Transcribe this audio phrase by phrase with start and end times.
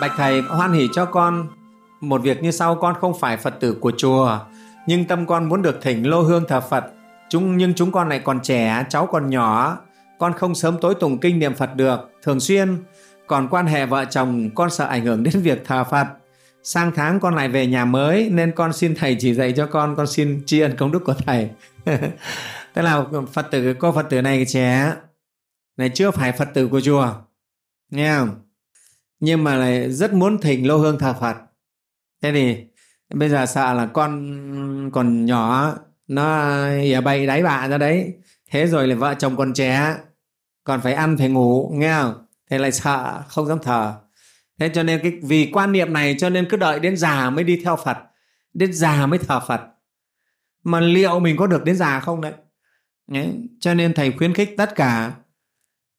[0.00, 1.48] Bạch Thầy hoan hỷ cho con.
[2.00, 4.38] Một việc như sau con không phải Phật tử của chùa,
[4.86, 6.84] nhưng tâm con muốn được thỉnh lô hương thờ Phật.
[7.30, 9.78] Chúng, nhưng chúng con lại còn trẻ, cháu còn nhỏ.
[10.18, 12.76] Con không sớm tối tụng kinh niệm Phật được, thường xuyên.
[13.26, 16.06] Còn quan hệ vợ chồng, con sợ ảnh hưởng đến việc thờ Phật.
[16.62, 19.96] Sang tháng con lại về nhà mới, nên con xin thầy chỉ dạy cho con
[19.96, 21.50] con xin tri ân công đức của thầy.
[22.74, 24.92] Tức là Phật tử, cô Phật tử này trẻ,
[25.76, 27.12] này chưa phải Phật tử của chùa.
[27.90, 28.45] Nghe không?
[29.20, 31.36] Nhưng mà lại rất muốn thỉnh lô hương thờ Phật
[32.22, 32.66] thế thì
[33.14, 35.74] bây giờ sợ là con còn nhỏ,
[36.08, 38.14] nó ỉa bay đáy bạ ra đấy.
[38.50, 39.94] Thế rồi là vợ chồng còn trẻ,
[40.64, 42.26] còn phải ăn, phải ngủ, nghe không?
[42.50, 43.94] Thế lại sợ, không dám thờ.
[44.58, 47.44] Thế cho nên cái, vì quan niệm này cho nên cứ đợi đến già mới
[47.44, 47.98] đi theo Phật,
[48.54, 49.60] đến già mới thờ Phật.
[50.64, 52.32] Mà liệu mình có được đến già không đấy?
[53.06, 53.28] Đấy.
[53.60, 55.12] cho nên thầy khuyến khích tất cả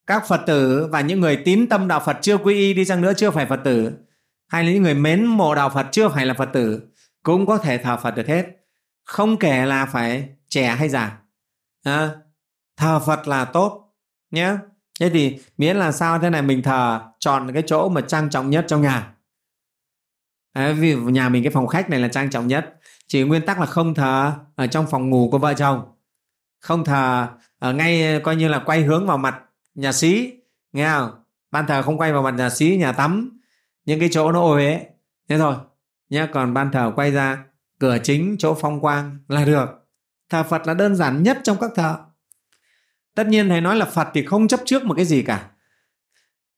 [0.08, 3.02] các Phật tử và những người tín tâm đạo Phật chưa quy y đi chăng
[3.02, 3.92] nữa chưa phải Phật tử.
[4.48, 6.82] Hay là những người mến mộ đạo Phật chưa phải là Phật tử
[7.24, 8.46] cũng có thể thờ Phật được hết.
[9.04, 11.18] Không kể là phải trẻ hay già.
[11.84, 12.10] À,
[12.78, 13.94] thờ Phật là tốt
[14.32, 14.54] nhé
[15.00, 18.50] thế thì miễn là sao thế này mình thờ chọn cái chỗ mà trang trọng
[18.50, 19.14] nhất trong nhà.
[20.54, 22.76] À, vì nhà mình cái phòng khách này là trang trọng nhất.
[23.08, 25.82] Chỉ nguyên tắc là không thờ ở trong phòng ngủ của vợ chồng.
[26.60, 27.28] Không thờ
[27.60, 29.44] ở ngay coi như là quay hướng vào mặt
[29.78, 30.34] nhà xí,
[30.74, 31.12] nghe không
[31.52, 33.40] ban thờ không quay vào mặt nhà xí, nhà tắm.
[33.86, 34.86] Những cái chỗ nó ô ấy.
[35.30, 35.56] Thế thôi.
[36.10, 37.46] Nhé còn ban thờ quay ra,
[37.80, 39.66] cửa chính, chỗ phong quang là được.
[40.30, 41.98] Thờ phật là đơn giản nhất trong các thờ.
[43.16, 45.50] Tất nhiên thầy nói là phật thì không chấp trước một cái gì cả.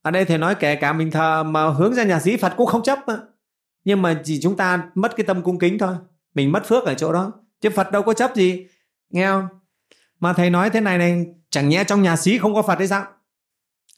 [0.02, 2.68] Ở đây thầy nói kể cả mình thờ mà hướng ra nhà sĩ phật cũng
[2.68, 3.18] không chấp mà.
[3.84, 5.96] nhưng mà chỉ chúng ta mất cái tâm cung kính thôi.
[6.34, 7.32] Mình mất phước ở chỗ đó.
[7.62, 8.68] Chứ phật đâu có chấp gì.
[9.10, 9.48] Nghe không?
[10.20, 12.88] Mà thầy nói thế này này chẳng nhẽ trong nhà sĩ không có phật hay
[12.88, 13.06] sao?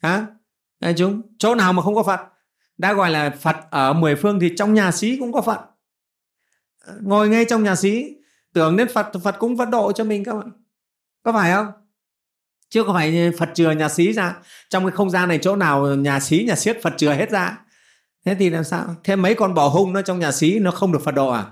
[0.02, 0.26] Hả?
[0.80, 2.20] Đây, chúng, chỗ nào mà không có phật?
[2.78, 5.59] Đã gọi là phật ở mười phương thì trong nhà sĩ cũng có phật.
[7.02, 8.16] Ngồi ngay trong nhà sĩ
[8.53, 10.52] tưởng đến phật phật cũng vẫn độ cho mình các bạn.
[11.24, 11.68] Có phải không?
[12.70, 14.36] Chứ có phải phật chừa nhà xí ra?
[14.70, 17.58] Trong cái không gian này chỗ nào nhà xí, nhà xiết phật chừa hết ra?
[18.25, 18.96] Thế thì làm sao?
[19.04, 21.46] Thêm mấy con bò hung nó trong nhà xí nó không được phật độ à?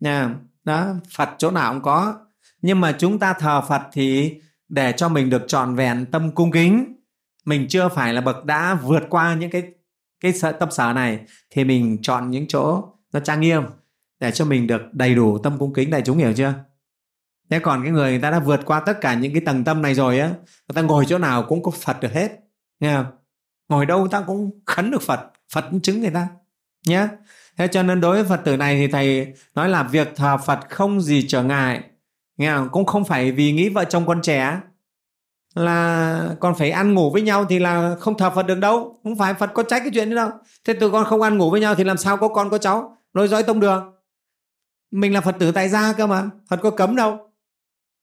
[0.00, 0.34] Nha.
[0.64, 2.14] Đó, phật chỗ nào cũng có.
[2.62, 4.34] Nhưng mà chúng ta thờ phật thì
[4.72, 6.94] để cho mình được trọn vẹn tâm cung kính.
[7.44, 9.62] Mình chưa phải là bậc đã vượt qua những cái
[10.20, 13.62] cái tâm sở này, thì mình chọn những chỗ nó trang nghiêm
[14.20, 16.54] để cho mình được đầy đủ tâm cung kính đại chúng hiểu chưa?
[17.50, 19.82] Thế còn cái người người ta đã vượt qua tất cả những cái tầng tâm
[19.82, 22.32] này rồi á, người ta ngồi chỗ nào cũng có phật được hết,
[22.80, 23.06] nghe không?
[23.68, 25.20] Ngồi đâu ta cũng khấn được phật
[25.52, 26.28] phật cũng chứng người ta
[26.86, 27.08] nhé
[27.56, 30.60] thế cho nên đối với phật tử này thì thầy nói là việc thờ phật
[30.70, 31.82] không gì trở ngại
[32.42, 32.68] nghe không?
[32.72, 34.60] cũng không phải vì nghĩ vợ chồng con trẻ.
[35.54, 39.00] Là còn phải ăn ngủ với nhau thì là không thờ phật được đâu.
[39.02, 40.30] Không phải phật có trách cái chuyện đó đâu.
[40.64, 42.96] Thế tụi con không ăn ngủ với nhau thì làm sao có con có cháu?
[43.14, 43.92] Nối dõi tông đường.
[44.90, 46.24] Mình là phật tử tại gia cơ mà.
[46.48, 47.30] Phật có cấm đâu.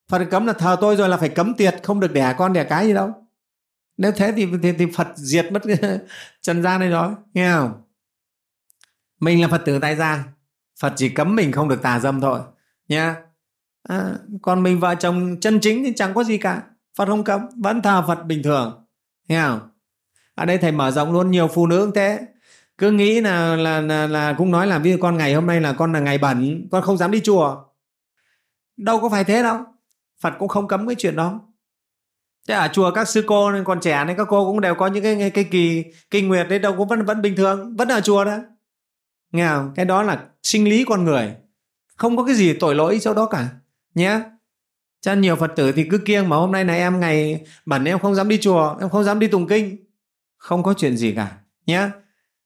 [0.09, 2.63] Phật cấm là thờ tôi rồi là phải cấm tiệt không được đẻ con đẻ
[2.63, 3.13] cái gì đâu.
[3.97, 5.61] Nếu thế thì thì, thì Phật diệt mất
[6.41, 7.13] trần gian này rồi.
[7.33, 7.81] Nghe không?
[9.19, 10.23] Mình là Phật tử tại gia.
[10.79, 12.39] Phật chỉ cấm mình không được tà dâm thôi.
[12.87, 13.15] Nha
[13.83, 16.61] à, còn mình vợ chồng chân chính thì chẳng có gì cả.
[16.97, 18.85] Phật không cấm vẫn thờ Phật bình thường.
[19.27, 19.59] Nghe không?
[20.35, 22.19] Ở đây thầy mở rộng luôn nhiều phụ nữ cũng thế.
[22.77, 25.61] Cứ nghĩ là là là, là cũng nói là ví dụ con ngày hôm nay
[25.61, 27.57] là con là ngày bẩn con không dám đi chùa.
[28.77, 29.57] Đâu có phải thế đâu.
[30.21, 31.39] Phật cũng không cấm cái chuyện đó.
[32.47, 34.87] Thế ở chùa các sư cô nên còn trẻ nên các cô cũng đều có
[34.87, 37.87] những cái cái, cái kỳ kinh nguyệt đấy đâu cũng vẫn vẫn bình thường vẫn
[37.87, 38.37] ở chùa đó.
[39.31, 39.71] Nghe không?
[39.75, 41.35] Cái đó là sinh lý con người.
[41.95, 43.49] Không có cái gì tội lỗi chỗ đó cả
[43.95, 44.21] nhé
[45.01, 47.99] cho nhiều phật tử thì cứ kiêng mà hôm nay là em ngày bẩn em
[47.99, 49.85] không dám đi chùa, em không dám đi tùng kinh.
[50.37, 51.89] Không có chuyện gì cả nhé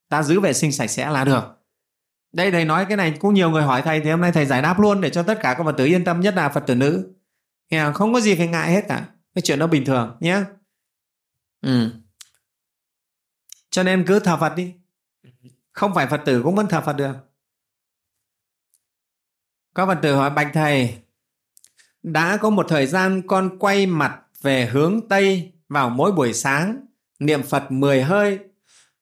[0.10, 1.44] ta giữ vệ sinh sạch sẽ là được.
[2.32, 4.62] Đây thầy nói cái này, cũng nhiều người hỏi thầy, thì hôm nay thầy giải
[4.62, 6.76] đáp luôn để cho tất cả các phật tử yên tâm, nhất là phật tử
[6.76, 7.14] nữ.
[7.70, 8.14] Nghe không?
[8.14, 9.06] Có gì phải ngại hết cả.
[9.36, 10.44] Cái chuyện đó bình thường nhé
[11.62, 11.90] ừ.
[13.70, 14.74] cho nên cứ thờ phật đi.
[15.72, 17.14] Không phải phật tử cũng vẫn thờ phật được.
[19.76, 21.03] Các phật tử hỏi, bạch thầy
[22.04, 26.86] đã có một thời gian con quay mặt về hướng tây vào mỗi buổi sáng,
[27.20, 28.40] niệm phật 10 hơi.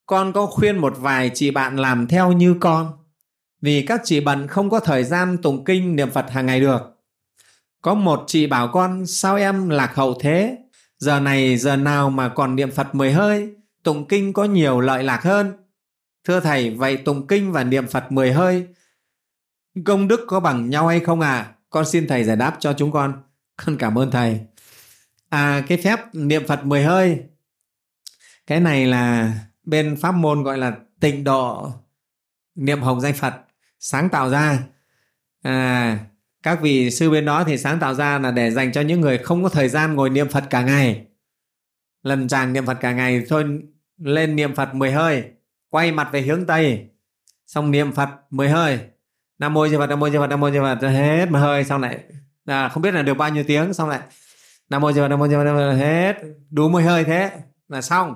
[0.05, 2.91] Con có khuyên một vài chị bạn làm theo như con,
[3.61, 6.81] vì các chị bận không có thời gian tụng kinh niệm phật hàng ngày được.
[7.81, 10.57] Có một chị bảo con, sao em lạc hậu thế?
[10.97, 13.53] Giờ này giờ nào mà còn niệm phật mười hơi,
[13.83, 15.53] tụng kinh có nhiều lợi lạc hơn.
[16.23, 18.67] Thưa thầy, vậy tụng kinh và niệm phật mười hơi,
[19.85, 21.55] công đức có bằng nhau hay không à?
[21.71, 23.23] Con xin thầy giải đáp cho chúng con.
[23.65, 24.39] Con cảm ơn thầy.
[25.29, 27.23] À cái phép niệm phật mười hơi.
[28.47, 29.33] Cái này là
[29.63, 31.71] bên pháp môn gọi là tịnh độ
[32.55, 33.33] niệm hồng danh phật
[33.79, 34.59] sáng tạo ra.
[35.41, 35.99] À,
[36.43, 39.17] các vị sư bên đó thì sáng tạo ra là để dành cho những người
[39.17, 41.05] không có thời gian ngồi niệm phật cả ngày.
[42.03, 43.61] Lần tràng niệm phật cả ngày thôi
[43.97, 45.23] lên niệm phật 10 hơi
[45.69, 46.85] quay mặt về hướng tây
[47.47, 48.79] xong niệm phật 10 hơi
[49.41, 50.87] nam mô di phật nam mô di phật nam mô di phật.
[50.89, 51.99] Hết mà hơi xong lại.
[52.45, 53.99] À, không biết là được bao nhiêu tiếng xong lại.
[54.69, 56.15] Nam mô di phật nam mô di phật, nam mô hết.
[56.49, 57.31] Đủ 10 hơi thế
[57.67, 58.15] là xong.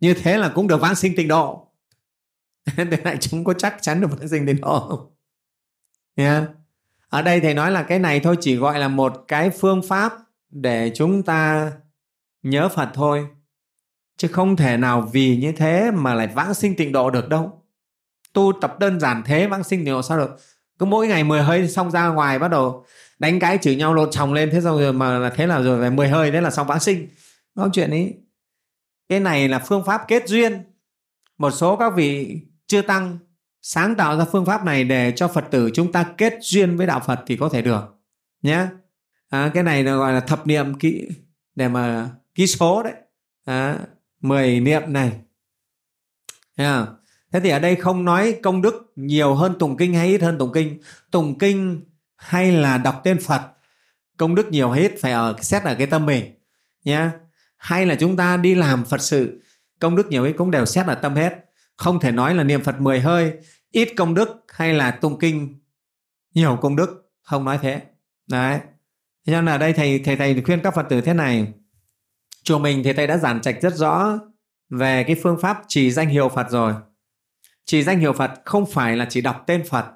[0.00, 1.72] Như thế là cũng được vãng sinh tịnh độ.
[2.76, 5.10] Thế này chúng có chắc chắn được vãng sinh tịnh độ không?
[6.16, 6.44] Yeah.
[7.08, 10.12] ở đây thầy nói là cái này thôi chỉ gọi là một cái phương pháp
[10.50, 11.72] để chúng ta
[12.42, 13.26] nhớ phật thôi.
[14.16, 17.62] Chứ không thể nào vì như thế mà lại vãng sinh tịnh độ được đâu
[18.38, 20.36] tu tập đơn giản thế vãng sinh thì độ sao được?
[20.78, 22.84] Cứ mỗi ngày 10 hơi xong ra ngoài bắt đầu
[23.18, 25.78] đánh cái chửi nhau lộn chồng lên thế xong rồi mà là thế là rồi
[25.78, 27.08] về 10 hơi thế là xong vãng sinh.
[27.54, 28.14] Đó chuyện ấy
[29.08, 30.62] cái này là phương pháp kết duyên.
[31.38, 33.18] Một số các vị chưa tăng
[33.62, 36.86] sáng tạo ra phương pháp này để cho phật tử chúng ta kết duyên với
[36.86, 37.82] đạo phật thì có thể được
[38.42, 38.66] nhé
[39.28, 41.08] à, cái này là gọi là thập niệm kỹ
[41.54, 42.94] để mà ký số đấy.
[43.44, 43.78] À,
[44.20, 45.12] 10 niệm này.
[46.56, 46.88] Yeah
[47.32, 50.38] thế thì ở đây không nói công đức nhiều hơn tụng kinh hay ít hơn
[50.38, 50.78] tụng kinh.
[51.10, 51.84] Tụng kinh
[52.16, 53.42] hay là đọc tên phật,
[54.16, 56.24] công đức nhiều hay ít phải ở, xét ở cái tâm mình
[56.84, 57.08] nhé
[57.56, 59.42] hay là chúng ta đi làm phật sự,
[59.80, 61.32] công đức nhiều ít cũng đều xét ở tâm hết.
[61.76, 63.32] Không thể nói là niệm phật 10 hơi,
[63.70, 65.60] ít công đức hay là tụng kinh
[66.34, 67.82] nhiều công đức, không nói thế.
[68.26, 68.60] Đấy.
[69.26, 71.52] Cho nên là đây thầy thầy thầy khuyên các phật tử thế này.
[72.42, 74.18] Chùa mình thì thầy đã giảng trạch rất rõ
[74.70, 76.74] về cái phương pháp trì danh hiệu phật rồi
[77.68, 79.86] chỉ danh hiệu phật không phải là chỉ đọc tên phật,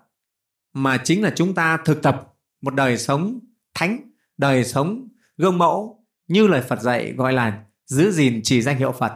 [0.72, 3.38] mà chính là chúng ta thực tập một đời sống
[3.74, 3.98] thánh,
[4.38, 8.92] đời sống gương mẫu như lời phật dạy gọi là giữ gìn chỉ danh hiệu
[8.92, 9.12] phật.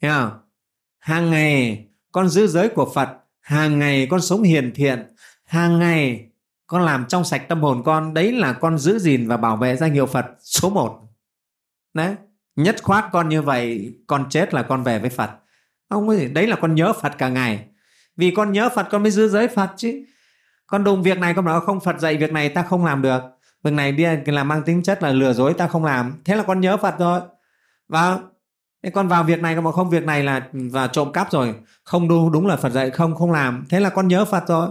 [0.00, 0.30] Thấy không?
[0.98, 3.08] hàng ngày con giữ giới của phật,
[3.40, 5.14] hàng ngày con sống hiền thiện,
[5.44, 6.26] hàng ngày
[6.66, 9.76] con làm trong sạch tâm hồn con, đấy là con giữ gìn và bảo vệ
[9.76, 11.00] danh hiệu phật số một.
[11.94, 12.14] Đấy,
[12.56, 15.30] nhất khoát con như vậy, con chết là con về với phật.
[15.90, 17.66] Không có gì, đấy là con nhớ phật cả ngày
[18.16, 20.04] vì con nhớ phật, con mới giữ giới phật chứ.
[20.66, 23.22] Con đùng việc này con bảo không, phật dạy việc này ta không làm được.
[23.62, 26.22] Việc này đi làm mang tính chất là lừa dối, ta không làm.
[26.24, 27.20] Thế là con nhớ phật rồi.
[27.88, 28.18] Và
[28.82, 31.54] thế con vào việc này, con bảo không, việc này là và trộm cắp rồi.
[31.84, 33.64] Không đúng đúng là phật dạy không không làm.
[33.68, 34.68] Thế là con nhớ phật rồi.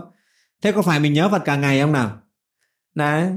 [0.62, 2.18] Thế có phải mình nhớ phật cả ngày không nào?
[2.96, 3.30] Đấy.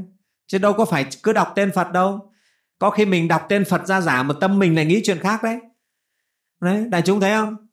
[0.47, 2.33] Chứ đâu có phải cứ đọc tên phật đâu.
[2.79, 5.43] Có khi mình đọc tên phật ra giả mà tâm mình lại nghĩ chuyện khác
[5.43, 5.61] đấy.
[6.61, 7.68] Đấy, đại chúng thấy không?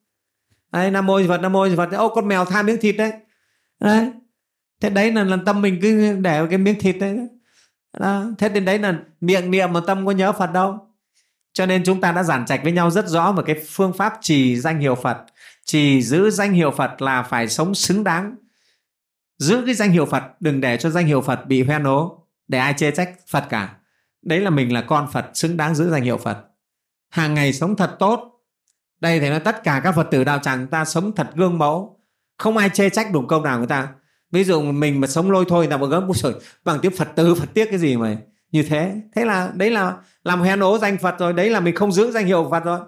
[0.76, 1.92] Đấy nam mô phật nam mô phật.
[1.92, 3.14] Ô con mèo tham miếng thịt đấy.
[3.80, 4.12] Đấy.
[4.82, 7.18] Thế đấy là, là tâm mình cứ để cái miếng thịt đấy.
[8.00, 8.26] Đó.
[8.38, 10.80] thế đến đấy là miệng niệm mà tâm có nhớ phật đâu.
[11.54, 14.14] Cho nên chúng ta đã giản trạch với nhau rất rõ về cái phương pháp
[14.22, 15.18] trì danh hiệu phật.
[15.66, 18.36] Trì giữ danh hiệu phật là phải sống xứng đáng.
[19.38, 22.60] Giữ cái danh hiệu phật đừng để cho danh hiệu phật bị hoen ố để
[22.60, 23.76] ai chê trách phật cả.
[24.22, 26.38] Đấy là mình là con phật xứng đáng giữ danh hiệu phật.
[27.10, 28.35] Hàng ngày sống thật tốt
[29.00, 32.00] đây thì nói tất cả các phật tử đạo tràng ta sống thật gương mẫu.
[32.38, 33.94] Không ai chê trách đủ câu nào người ta.
[34.32, 37.08] Ví dụ mình mà sống lôi thôi người ta một gớm rồi bằng tiếp phật
[37.16, 38.18] tử, phật tiếc cái gì mà
[38.52, 39.02] như thế?
[39.16, 42.12] Thế là đấy là làm hoen ố danh phật rồi, đấy là mình không giữ
[42.12, 42.80] danh hiệu phật rồi.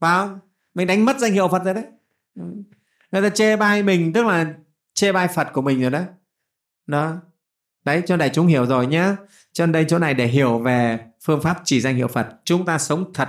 [0.00, 0.28] Phải
[0.74, 1.84] mình đánh mất danh hiệu phật rồi đấy.
[3.12, 4.54] Người ta chê bai mình, tức là
[4.94, 6.00] chê bai phật của mình rồi đó.
[6.86, 7.16] Đó.
[7.84, 9.14] Đấy, cho đại chúng hiểu rồi nhé
[9.52, 12.26] cho nên đây chỗ này để hiểu về phương pháp chỉ danh hiệu phật.
[12.44, 13.28] Chúng ta sống thật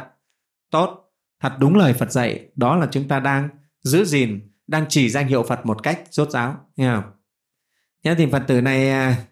[0.72, 1.03] tốt
[1.44, 3.50] thật đúng lời phật dạy, đó là chúng ta đang
[3.82, 7.04] giữ gìn, đang chỉ danh hiệu phật một cách rốt ráo, nghe không?
[8.04, 9.26] Nhớ thì phật tử này à,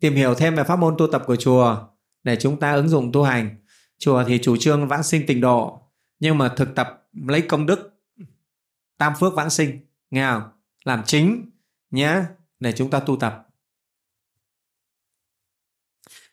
[0.00, 1.86] tìm hiểu thêm về pháp môn tu tập của chùa
[2.22, 3.56] để chúng ta ứng dụng tu hành.
[3.98, 5.82] Chùa thì chủ trương vãng sinh tịnh độ,
[6.18, 8.00] nhưng mà thực tập lấy công đức
[8.98, 10.42] tam phước vãng sinh, nghe không?
[10.84, 11.50] Làm chính
[11.90, 12.22] nhé
[12.60, 13.48] để chúng ta tu tập.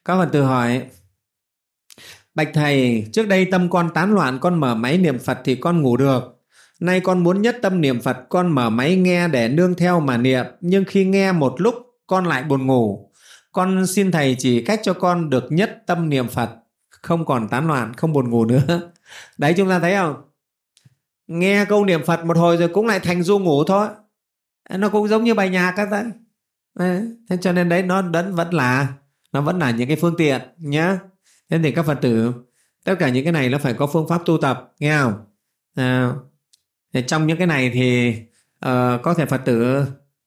[0.06, 0.90] Các Phật tử hỏi
[2.36, 5.82] Bạch Thầy, trước đây tâm con tán loạn, con mở máy niệm Phật thì con
[5.82, 6.44] ngủ được.
[6.80, 10.18] Nay con muốn nhất tâm niệm Phật, con mở máy nghe để nương theo mà
[10.18, 10.46] niệm.
[10.62, 11.76] Nhưng khi nghe một lúc,
[12.08, 13.12] con lại buồn ngủ.
[13.52, 16.50] Con xin Thầy chỉ cách cho con được nhất tâm niệm Phật,
[16.90, 18.92] không còn tán loạn, không buồn ngủ nữa.
[19.38, 20.16] Đấy chúng ta thấy không?
[21.28, 23.88] Nghe câu niệm Phật một hồi rồi cũng lại thành du ngủ thôi.
[24.70, 26.04] Nó cũng giống như bài nhạc các đấy.
[27.30, 28.88] Thế cho nên đấy nó vẫn vẫn là
[29.32, 30.98] nó vẫn là những cái phương tiện nhé
[31.50, 32.34] thế thì các phật tử
[32.86, 35.14] tất cả những cái này nó phải có phương pháp tu tập nghe không?
[35.76, 36.14] À,
[36.94, 38.16] thì trong những cái này thì
[38.66, 39.82] uh, có thể phật tử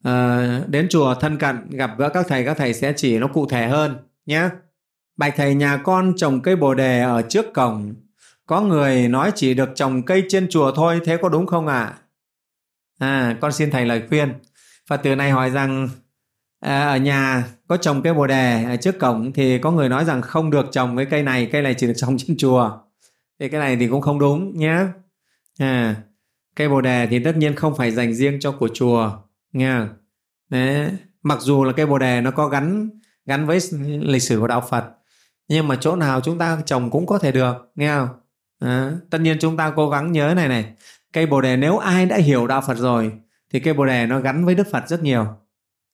[0.09, 3.47] uh, đến chùa thân cận gặp gỡ các thầy các thầy sẽ chỉ nó cụ
[3.49, 3.97] thể hơn
[4.27, 4.49] nhé
[5.19, 7.95] bạch thầy nhà con trồng cây bồ đề ở trước cổng.
[8.47, 11.99] Có người nói chỉ được trồng cây trên chùa thôi thế có đúng không ạ?
[12.99, 13.29] À?
[13.29, 14.33] à con xin thầy lời khuyên.
[14.87, 15.89] Phật tử này hỏi rằng
[16.61, 18.65] à, ở nhà có trồng cây bồ đề.
[18.65, 21.63] Ở trước cổng thì có người nói rằng không được trồng cái cây này cây
[21.63, 22.71] này chỉ được trồng trên chùa.
[23.41, 24.85] Thì cái này thì cũng không đúng nhé
[25.59, 25.97] à,
[26.57, 29.11] cây bồ đề thì tất nhiên không phải dành riêng cho của chùa
[29.53, 29.89] nha.
[30.51, 30.91] Đấy.
[31.23, 32.91] mặc dù là cây bồ đề nó có gắn
[33.27, 33.59] gắn với
[34.01, 34.85] lịch sử của đạo phật
[35.49, 38.09] nhưng mà chỗ nào chúng ta trồng cũng có thể được nghe không?
[38.61, 40.75] À, tất nhiên chúng ta cố gắng nhớ này này
[41.13, 43.13] cây bồ đề nếu ai đã hiểu đạo phật rồi
[43.51, 45.27] thì cây bồ đề nó gắn với đức phật rất nhiều.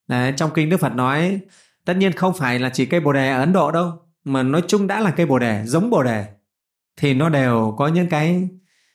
[0.09, 1.41] Đấy, trong kinh đức phật nói
[1.85, 3.93] tất nhiên không phải là chỉ cây bồ đề ở ấn độ đâu
[4.25, 6.25] mà nói chung đã là cây bồ đề giống bồ đề
[6.97, 8.49] thì nó đều có những cái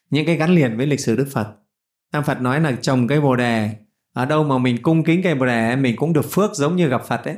[0.10, 1.56] những cái gắn liền với lịch sử đức phật
[2.12, 3.70] Tam Phật nói là trồng cây bồ đề
[4.14, 6.88] ở đâu mà mình cung kính cây bồ đề mình cũng được phước giống như
[6.88, 7.36] gặp Phật ấy.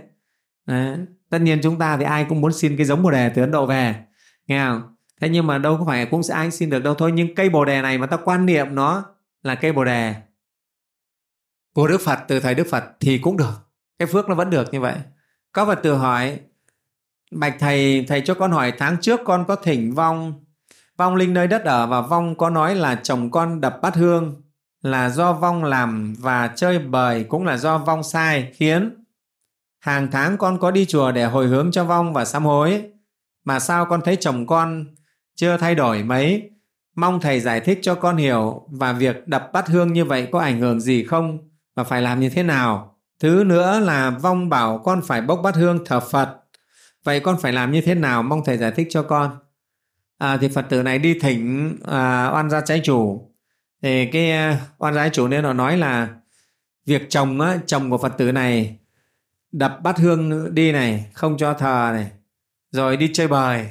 [0.67, 0.97] Đấy.
[1.29, 3.51] Tất nhiên chúng ta thì ai cũng muốn xin cái giống bồ đề từ Ấn
[3.51, 3.95] Độ về,
[4.47, 4.95] nghe không?
[5.21, 7.11] Thế nhưng mà đâu có phải cũng sẽ ai xin được đâu thôi.
[7.11, 9.05] Nhưng cây bồ đề này mà ta quan niệm nó
[9.43, 10.15] là cây bồ đề
[11.73, 13.53] của Đức Phật từ thời Đức Phật thì cũng được.
[13.99, 14.95] Cái phước nó vẫn được như vậy.
[15.51, 16.39] Có Phật tử hỏi
[17.31, 20.33] Bạch thầy, thầy cho con hỏi tháng trước con có thỉnh vong
[20.97, 24.41] Vong linh nơi đất ở và vong có nói là chồng con đập bát hương
[24.81, 29.05] là do vong làm và chơi bời cũng là do vong sai khiến
[29.79, 32.83] hàng tháng con có đi chùa để hồi hướng cho vong và sám hối
[33.43, 34.85] mà sao con thấy chồng con
[35.35, 36.49] chưa thay đổi mấy
[36.95, 40.39] mong thầy giải thích cho con hiểu và việc đập bát hương như vậy có
[40.39, 42.97] ảnh hưởng gì không và phải làm như thế nào?
[43.19, 46.37] Thứ nữa là vong bảo con phải bốc bát hương thờ phật.
[47.03, 48.23] Vậy con phải làm như thế nào?
[48.23, 49.39] Mong thầy giải thích cho con.
[50.17, 53.31] À, thì phật tử này đi thỉnh à, oan gia trái chủ.
[53.81, 56.09] Thì cái à, oan gia trái chủ nên nó nói là
[56.85, 58.77] việc chồng á, chồng của phật tử này
[59.51, 62.11] đập bát hương đi này không cho thờ này
[62.71, 63.67] rồi đi chơi bời.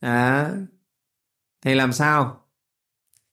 [0.00, 0.50] À,
[1.64, 2.40] thì làm sao?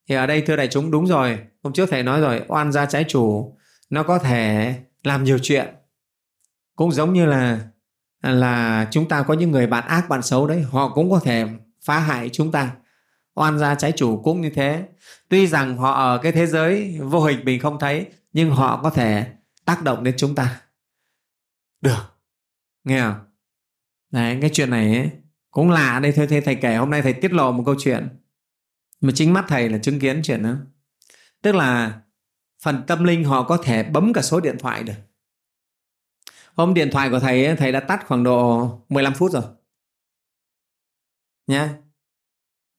[0.09, 1.39] Thì ở đây thưa đại chúng đúng rồi.
[1.63, 3.56] Hôm trước thầy nói rồi oan gia trái chủ
[3.89, 5.67] nó có thể làm nhiều chuyện.
[6.75, 7.59] Cũng giống như là
[8.21, 11.47] là chúng ta có những người bạn ác bạn xấu đấy họ cũng có thể
[11.81, 12.75] phá hại chúng ta
[13.35, 14.87] oan gia trái chủ cũng như thế.
[15.29, 18.89] Tuy rằng họ ở cái thế giới vô hình mình không thấy nhưng họ có
[18.89, 19.25] thể
[19.65, 20.61] tác động đến chúng ta.
[21.81, 22.17] Được.
[22.83, 23.19] Nghe không?
[24.11, 25.09] Đấy cái chuyện này ấy,
[25.51, 26.11] cũng lạ đây.
[26.11, 28.07] Thôi thầy kể hôm nay thầy tiết lộ một câu chuyện
[29.01, 30.55] mà chính mắt thầy là chứng kiến chuyện đó.
[31.41, 32.01] Tức là
[32.61, 34.93] phần tâm linh họ có thể bấm cả số điện thoại được.
[36.55, 39.43] Hôm điện thoại của thầy ấy, thầy đã tắt khoảng độ 15 phút rồi.
[41.47, 41.77] Nhá.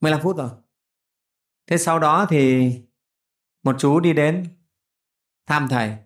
[0.01, 0.51] 15 phút rồi.
[1.67, 2.73] Thế sau đó thì
[3.63, 4.47] một chú đi đến
[5.47, 5.97] thăm thầy.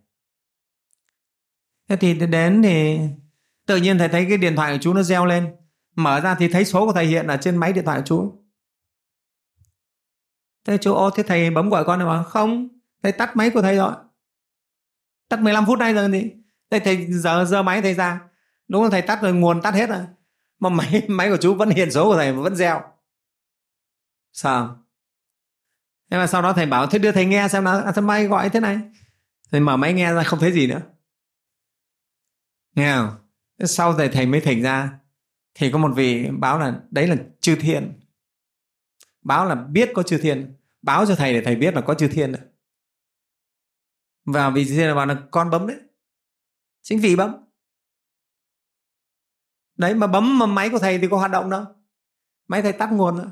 [1.89, 2.99] Thế thì đến thì
[3.67, 5.57] tự nhiên thầy thấy cái điện thoại của chú nó reo lên.
[5.97, 8.45] Mở ra thì thấy số của thầy hiện ở trên máy điện thoại của chú.
[10.65, 12.69] Thế chú ô thế thầy bấm gọi con được mà không
[13.03, 13.93] thầy tắt máy của thầy rồi.
[15.29, 16.31] Tắt 15 phút nay rồi thì
[16.71, 18.21] thầy, thầy giờ giờ máy thầy ra.
[18.69, 20.01] Đúng là thầy tắt rồi nguồn tắt hết rồi.
[20.59, 22.83] Mà máy máy của chú vẫn hiện số của thầy mà vẫn gieo
[24.33, 24.85] sao?
[26.11, 27.81] Thế mà sau đó thầy bảo thế đưa thầy nghe xem nào.
[27.81, 28.81] À, sao gọi thế này?
[29.51, 30.81] Thầy mở máy nghe ra không thấy gì nữa.
[32.75, 33.11] Nghe không?
[33.65, 34.99] Sau thầy thầy mới thỉnh ra.
[35.55, 38.01] Thì có một vị báo là đấy là chư thiên.
[39.23, 40.55] Báo là biết có chư thiên.
[40.83, 42.52] Báo cho thầy để thầy biết là có chư thiên nữa
[44.25, 45.77] và vì thế là bạn là con bấm đấy.
[46.83, 47.35] Chính vì bấm.
[49.77, 51.65] Đấy, mà bấm mà máy của thầy thì có hoạt động đâu.
[52.49, 53.31] Máy thầy tắt nguồn nữa.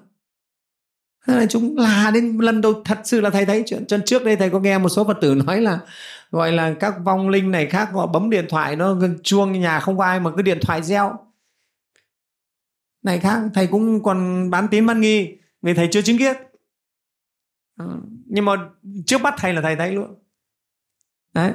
[1.27, 3.63] Thế là chúng là đến lần đầu thật sự là thầy thấy.
[3.67, 5.81] Chuyện chân trước đây thầy có nghe một số phật tử nói là,
[6.31, 9.99] gọi là các vong linh này khác, họ bấm điện thoại nó chuông nhà không
[9.99, 11.19] có ai mà cứ điện thoại reo.
[13.03, 16.37] Này khác, thầy cũng còn bán tín bán nghi vì thầy chưa chứng kiến.
[17.77, 18.53] Ờ, nhưng mà
[19.07, 20.15] trước bắt thầy là thầy thấy luôn
[21.35, 21.53] đấy.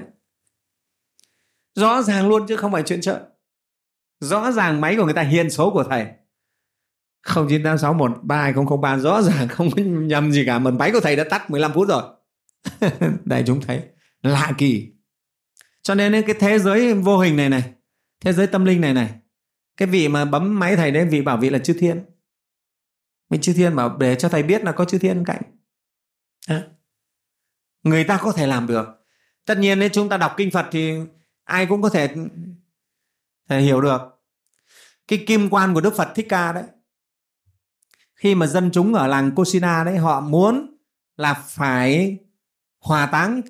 [1.76, 3.30] Rõ ràng luôn chứ không phải chuyện chợ.
[4.20, 6.06] Rõ ràng máy của người ta hiền số của thầy.
[7.26, 11.74] 0986132003 rõ ràng không có nhầm gì cả, mà máy của thầy đã tắt 15
[11.74, 12.04] phút rồi.
[13.26, 13.82] Đây, chúng thấy.
[14.22, 14.92] Lạ kỳ.
[15.82, 17.74] Cho nên cái thế giới vô hình này này,
[18.20, 19.14] thế giới tâm linh này này,
[19.78, 22.06] cái vị mà bấm máy thầy đấy, vị bảo vị là chư thiên.
[23.30, 25.42] Vị chư thiên bảo để cho thầy biết là có chư thiên cạnh.
[26.48, 26.68] À.
[27.84, 28.86] người ta có thể làm được
[29.46, 30.94] tất nhiên nếu chúng ta đọc kinh phật thì
[31.44, 32.16] ai cũng có thể,
[33.50, 34.02] thể hiểu được.
[35.08, 36.64] Cái kim quan của đức phật thích ca đấy
[38.16, 40.78] khi mà dân chúng ở làng kosina đấy họ muốn
[41.18, 42.18] là phải
[42.80, 43.42] hòa táng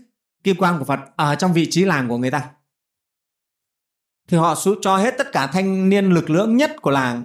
[0.43, 2.51] kim quan của Phật ở trong vị trí làng của người ta.
[4.27, 7.23] Thì họ cho hết tất cả thanh niên lực lượng nhất của làng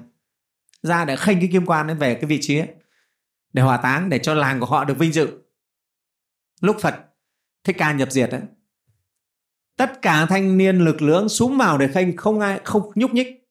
[0.82, 2.68] ra để khênh cái kim quan ấy về cái vị trí ấy,
[3.52, 5.28] để hòa táng để cho làng của họ được vinh dự.
[6.60, 6.94] Lúc Phật
[7.64, 8.40] thích ca nhập diệt đấy
[9.80, 13.48] tất cả thanh niên lực lượng súng vào để khênh không ai, không nhúc nhích.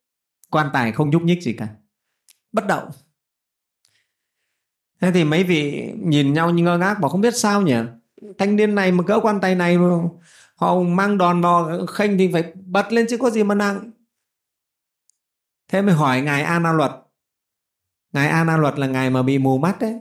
[0.51, 1.67] Quan tài không nhúc nhích gì cả.
[2.51, 2.89] Bất động.
[5.01, 7.75] Thế thì mấy vị nhìn nhau như ngơ ngác bảo không biết sao nhỉ?
[8.38, 9.77] Thanh niên này mà cỡ quan tài này
[10.55, 13.91] họ mang đòn vào khênh thì phải bật lên chứ có gì mà nặng.
[15.67, 16.91] Thế mới hỏi ngài a na luật.
[18.13, 20.00] Ngài a na luật là ngài mà bị mù mắt đấy.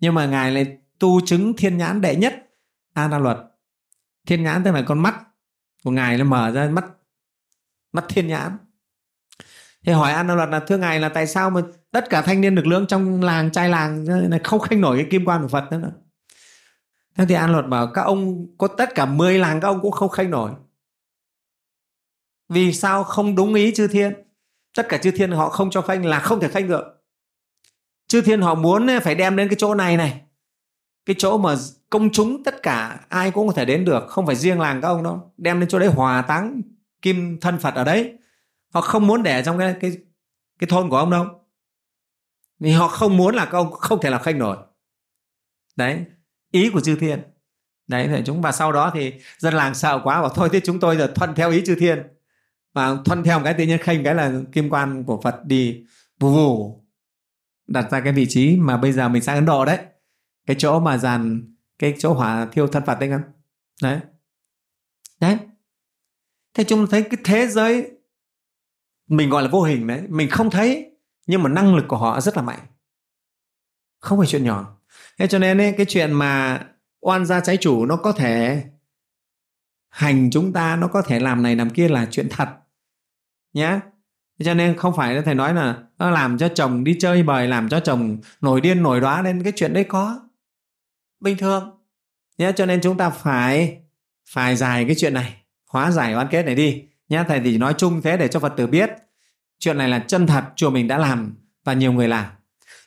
[0.00, 2.34] Nhưng mà ngài lại tu chứng thiên nhãn đệ nhất
[2.92, 3.38] a na luật
[4.26, 5.14] thiên nhãn tức là con mắt
[5.84, 6.84] của ngài nó mở ra mắt
[7.92, 8.58] mắt thiên nhãn.
[9.86, 12.54] Thì hỏi a luật là, thưa ngài, là tại sao mà tất cả thanh niên
[12.54, 15.64] lực lượng trong làng trai làng này không khanh nổi cái kim quan của phật
[15.70, 15.92] nữa?
[17.16, 19.92] Thế thì an luật bảo, các ông, có tất cả 10 làng các ông cũng
[19.92, 20.50] không khanh nổi.
[22.48, 24.12] Vì sao không đúng ý chư thiên?
[24.76, 26.84] Tất cả chư thiên họ không cho khanh là không thể khanh được.
[28.08, 30.20] Chư thiên họ muốn phải đem đến cái chỗ này này.
[31.06, 31.54] Cái chỗ mà
[31.94, 34.88] công chúng tất cả ai cũng có thể đến được, không phải riêng làng các
[34.88, 35.32] ông đâu.
[35.36, 36.62] Đem đến chỗ đấy hòa táng
[37.02, 38.18] kim thân phật ở đấy.
[38.72, 39.96] Họ không muốn để trong cái cái
[40.58, 41.26] cái thôn của ông đâu.
[42.60, 44.56] Vì họ không muốn là các ông không thể làm khanh nổi.
[45.76, 46.04] Đấy,
[46.50, 47.22] ý của chư thiên.
[47.86, 50.80] Đấy thì chúng, và sau đó thì dân làng sợ quá, bảo thôi thế chúng
[50.80, 52.02] tôi giờ thuận theo ý chư thiên.
[52.72, 55.84] Và thuận theo một cái tự nhiên khanh cái là kim quan của phật đi
[56.20, 56.80] vù vù,
[57.66, 59.78] đặt ra cái vị trí mà bây giờ mình sang ấn độ đấy.
[60.46, 63.22] Cái chỗ mà dàn cái chỗ hỏa thiêu thân phật đấy ngắn.
[63.82, 64.00] Đấy.
[65.20, 65.38] Đấy.
[66.54, 67.90] Thế chúng thấy cái thế giới
[69.08, 70.90] mình gọi là vô hình đấy mình không thấy
[71.26, 72.60] nhưng mà năng lực của họ rất là mạnh.
[74.00, 74.80] Không phải chuyện nhỏ.
[75.18, 76.62] Thế cho nên ấy, cái chuyện mà
[77.00, 78.64] oan gia trái chủ nó có thể
[79.88, 82.48] hành chúng ta nó có thể làm này làm kia là chuyện thật.
[83.52, 83.80] Nhé
[84.44, 87.68] cho nên không phải thầy nói là nó làm cho chồng đi chơi bời làm
[87.68, 90.28] cho chồng nổi điên nổi đoá lên cái chuyện đấy có
[91.20, 91.70] bình thường.
[92.38, 93.78] Nhé cho nên chúng ta phải
[94.28, 95.36] phải giải cái chuyện này.
[95.66, 96.82] Hóa giải oan kết này đi.
[97.08, 98.90] Nhé thầy thì nói chung thế để cho phật tử biết.
[99.58, 102.24] Chuyện này là chân thật, chùa mình đã làm và nhiều người làm.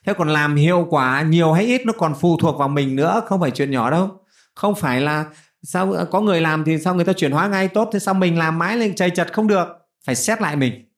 [0.06, 3.22] Thế còn làm hiệu quả nhiều hay ít nó còn phụ thuộc vào mình nữa,
[3.26, 4.26] không phải chuyện nhỏ đâu.
[4.56, 5.26] Không phải là
[5.64, 8.38] sao, có người làm thì sao người ta chuyển hóa ngay tốt, thế sao mình
[8.38, 9.68] làm mãi lên chầy chật không được?
[10.06, 10.94] Phải xét lại mình.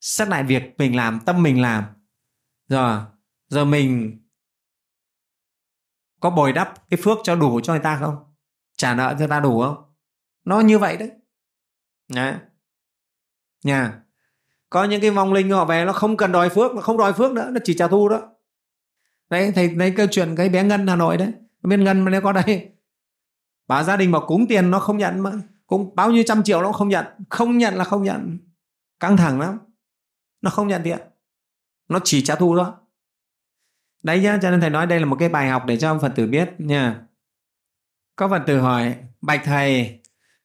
[0.00, 1.84] Xét lại việc mình làm, tâm mình làm.
[2.68, 3.00] Rồi
[3.48, 4.18] rồi mình
[6.24, 8.16] có bồi đắp cái phước cho đủ cho người ta không?
[8.76, 9.92] Trả nợ cho người ta đủ không?
[10.44, 11.10] Nó như vậy đấy.
[12.14, 12.34] Đấy
[13.64, 14.00] nha
[14.70, 17.12] có những cái vong linh họ về nó không cần đòi phước, nó không đòi
[17.12, 18.20] phước nữa, nó chỉ trả thu đó.
[19.30, 21.32] Đấy thầy lấy câu chuyện cái bé ngân hà nội đấy.
[21.62, 22.72] Bên ngân mà nó có đây.
[23.66, 25.32] Bà gia đình bảo cúng tiền nó không nhận mà.
[25.66, 27.06] Cũng bao nhiêu trăm triệu nó không nhận.
[27.30, 28.38] Không nhận là không nhận.
[29.00, 29.58] Căng thẳng lắm.
[30.40, 30.98] Nó không nhận tiền
[31.88, 32.80] nó chỉ trả thu đó
[34.04, 36.00] đấy nhá, cho nên thầy nói đây là một cái bài học để cho ông
[36.00, 37.00] phật tử biết nha.
[38.16, 40.00] Có phật tử hỏi, bạch thầy,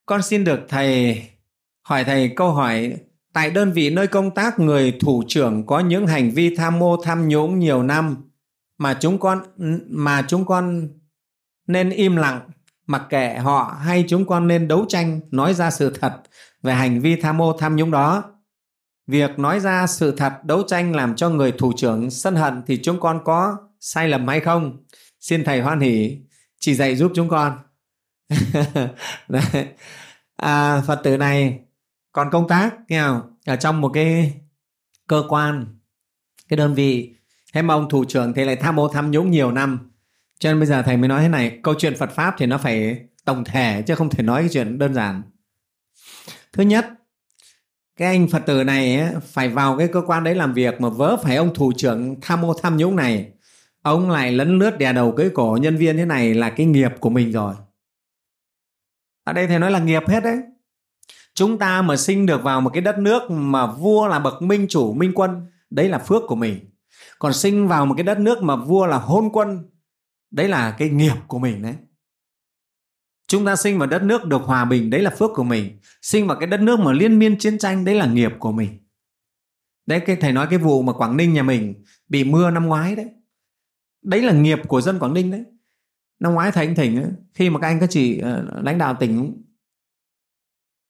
[0.06, 1.22] con xin được thầy
[1.82, 2.93] hỏi thầy câu hỏi,
[3.34, 7.04] tại đơn vị nơi công tác người thủ trưởng có những hành vi tham mô
[7.04, 8.15] tham nhũng nhiều năm
[8.78, 9.43] mà chúng con,
[9.89, 10.89] mà chúng con
[11.67, 12.41] nên im lặng,
[12.88, 16.22] mặc kệ họ hay chúng con nên đấu tranh, nói ra sự thật
[16.63, 18.24] về hành vi tham mô tham nhũng đó?
[19.10, 22.80] Việc nói ra sự thật đấu tranh làm cho người thủ trưởng sân hận thì
[22.84, 24.78] chúng con có sai lầm hay không?
[25.19, 26.17] Xin thầy hoan hỷ
[26.60, 27.58] chỉ dạy giúp chúng con.
[29.28, 29.67] Đấy.
[30.36, 31.60] À, phật tử này
[32.12, 33.22] còn công tác nghe không?
[33.45, 34.34] ở trong một cái
[35.08, 35.65] cơ quan
[36.50, 37.15] cái đơn vị.
[37.54, 39.91] Thế mà ông thủ trưởng thì lại tham ô tham nhũng nhiều năm.
[40.39, 42.58] Cho nên bây giờ thầy mới nói thế này câu chuyện phật pháp thì nó
[42.58, 45.22] phải tổng thể chứ không thể nói cái chuyện đơn giản.
[46.54, 46.98] Thứ nhất
[47.99, 50.89] cái anh phật tử này ấy, phải vào cái cơ quan đấy làm việc mà
[50.89, 53.31] vớ phải ông thủ trưởng tham ô tham nhũng này.
[53.81, 56.91] Ông lại lấn lướt đè đầu cưới cổ nhân viên thế này là cái nghiệp
[56.99, 57.53] của mình rồi.
[59.23, 60.38] Ở đây thầy nói là nghiệp hết đấy.
[61.33, 64.65] Chúng ta mà sinh được vào một cái đất nước mà vua là bậc minh
[64.69, 66.59] chủ minh quân đấy là phước của mình.
[67.19, 69.69] Còn sinh vào một cái đất nước mà vua là hôn quân
[70.31, 71.75] đấy là cái nghiệp của mình đấy
[73.29, 75.79] chúng ta sinh vào đất nước được hòa bình đấy là phước của mình.
[76.01, 78.77] Sinh vào cái đất nước mà liên miên chiến tranh đấy là nghiệp của mình.
[79.85, 82.95] Đấy cái thầy nói cái vụ mà quảng ninh nhà mình bị mưa năm ngoái
[82.95, 83.09] đấy.
[84.01, 85.43] Đấy là nghiệp của dân quảng ninh đấy.
[86.19, 88.95] Năm ngoái thầy anh thỉnh ấy, khi mà các anh các chị ờ, lãnh đạo
[88.99, 89.43] tỉnh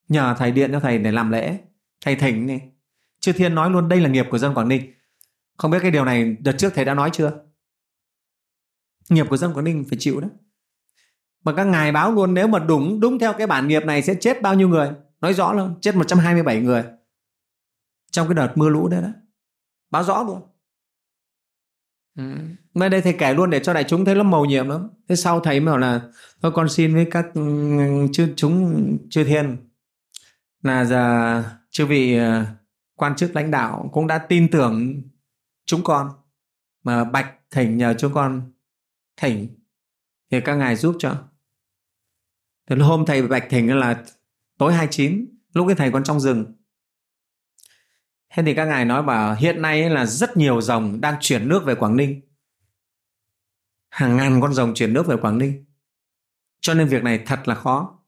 [0.08, 1.60] nhờ thầy điện cho thầy để làm lễ.
[2.02, 2.62] Thầy thỉnh này
[3.20, 4.94] chư thiên nói luôn đây là nghiệp của dân quảng ninh.
[5.58, 7.44] Không biết cái điều này đợt trước thầy đã nói chưa?
[9.10, 10.30] Nghiệp của dân quảng ninh phải chịu đấy
[11.44, 14.16] mà các ngài báo luôn, nếu mà đúng đúng theo cái bản nghiệp này sẽ
[14.16, 14.92] chết bao nhiêu người?
[15.22, 16.84] Nói rõ luôn chết 127 người.
[18.12, 19.10] Trong cái đợt mưa lũ đấy đó.
[19.92, 20.42] Báo rõ luôn.
[22.18, 22.90] Ừ.
[22.90, 24.90] Đây thầy kể luôn để cho đại chúng thấy nó màu nhiệm lắm.
[25.10, 26.02] Thế sau thầy mới bảo là,
[26.42, 27.42] thôi con xin với các ừ,
[28.14, 29.58] chư chúng, chư thiên
[30.62, 32.46] là giờ chư vị ờ,
[32.96, 35.02] quan chức lãnh đạo cũng đã tin tưởng
[35.66, 36.10] chúng con.
[36.84, 38.52] Mà bạch thỉnh nhờ chúng con
[39.18, 39.48] thỉnh
[40.32, 41.29] thì các ngài giúp cho
[42.70, 44.04] thì hôm thầy bạch thỉnh là
[44.58, 46.46] tối 29 lúc cái thầy còn trong rừng.
[48.30, 51.66] Thế thì các ngài nói bảo hiện nay là rất nhiều dòng đang chuyển nước
[51.66, 52.22] về Quảng Ninh.
[53.90, 55.66] Hàng ngàn con rồng chuyển nước về Quảng Ninh.
[56.62, 58.00] Cho nên việc này thật là khó.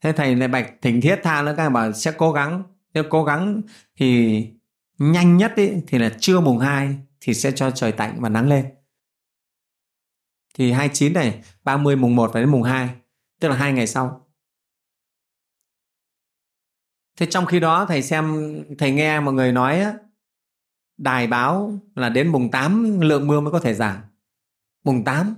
[0.00, 2.62] Thế thầy lại bạch thỉnh thiết tha nữa các ngài bảo sẽ cố gắng
[2.94, 3.62] nếu cố gắng
[3.96, 4.46] thì
[4.98, 8.48] nhanh nhất ý, thì là trưa mùng 2 thì sẽ cho trời tạnh và nắng
[8.48, 8.74] lên.
[10.54, 12.99] Thì 29 này 30 mùng 1 và đến mùng 2
[13.40, 14.26] tức là hai ngày sau.
[17.16, 19.94] Thế trong khi đó thầy xem thầy nghe mọi người nói á,
[20.96, 23.96] đài báo là đến mùng 8 lượng mưa mới có thể giảm.
[24.84, 25.34] Mùng 8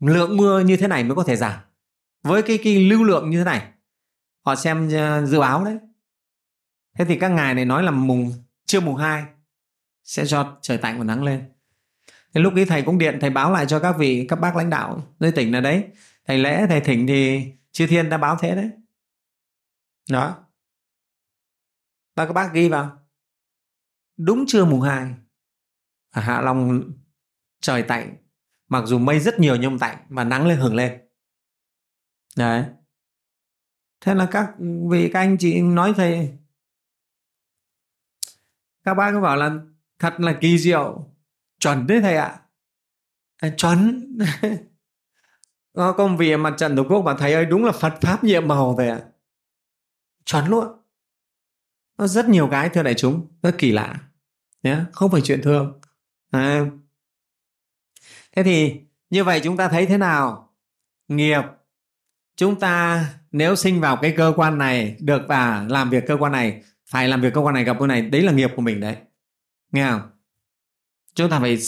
[0.00, 1.60] lượng mưa như thế này mới có thể giảm.
[2.22, 3.72] Với cái, cái lưu lượng như thế này
[4.44, 5.78] họ xem ờ, dự báo đấy.
[6.98, 8.32] Thế thì các ngài này nói là mùng
[8.66, 9.24] trưa mùng 2
[10.04, 11.44] sẽ cho trời tạnh và nắng lên.
[12.34, 14.70] Thế lúc ấy thầy cũng điện thầy báo lại cho các vị các bác lãnh
[14.70, 15.84] đạo nơi tỉnh là đấy
[16.24, 18.70] thầy lễ thầy thỉnh thì chư thiên đã báo thế đấy.
[20.10, 20.46] Đó.
[22.16, 22.98] Và các bác ghi vào.
[24.16, 25.14] Đúng trưa mùng 2
[26.10, 26.92] ở Hạ Long
[27.60, 28.16] trời tạnh.
[28.68, 31.00] Mặc dù mây rất nhiều nhưng tạnh mà nắng lên hưởng lên.
[32.36, 32.64] Đấy.
[34.00, 34.54] Thế là các
[34.90, 36.38] vị các anh chị nói thầy
[38.84, 39.50] các bác có bảo là
[39.98, 41.10] thật là kỳ diệu.
[41.58, 42.40] Chuẩn đấy thầy ạ.
[43.36, 44.08] À, chuẩn.
[45.74, 48.48] có công vì mặt trận tổ quốc bạn thấy ơi, đúng là phật pháp nhiệm
[48.48, 49.00] màu vậy ạ.
[50.24, 50.66] Chuẩn luôn
[51.98, 53.98] nó rất nhiều cái thưa đại chúng, rất kỳ lạ.
[54.62, 55.80] Nhé không phải chuyện thường.
[56.30, 56.64] À.
[58.36, 60.52] thế thì, như vậy chúng ta thấy thế nào?
[61.08, 61.42] Nghiệp.
[62.36, 66.32] Chúng ta nếu sinh vào cái cơ quan này được và làm việc cơ quan
[66.32, 68.80] này, phải làm việc cơ quan này gặp cơ này, đấy là nghiệp của mình
[68.80, 68.96] đấy.
[69.72, 70.10] Nghe không?
[71.14, 71.58] Chúng ta phải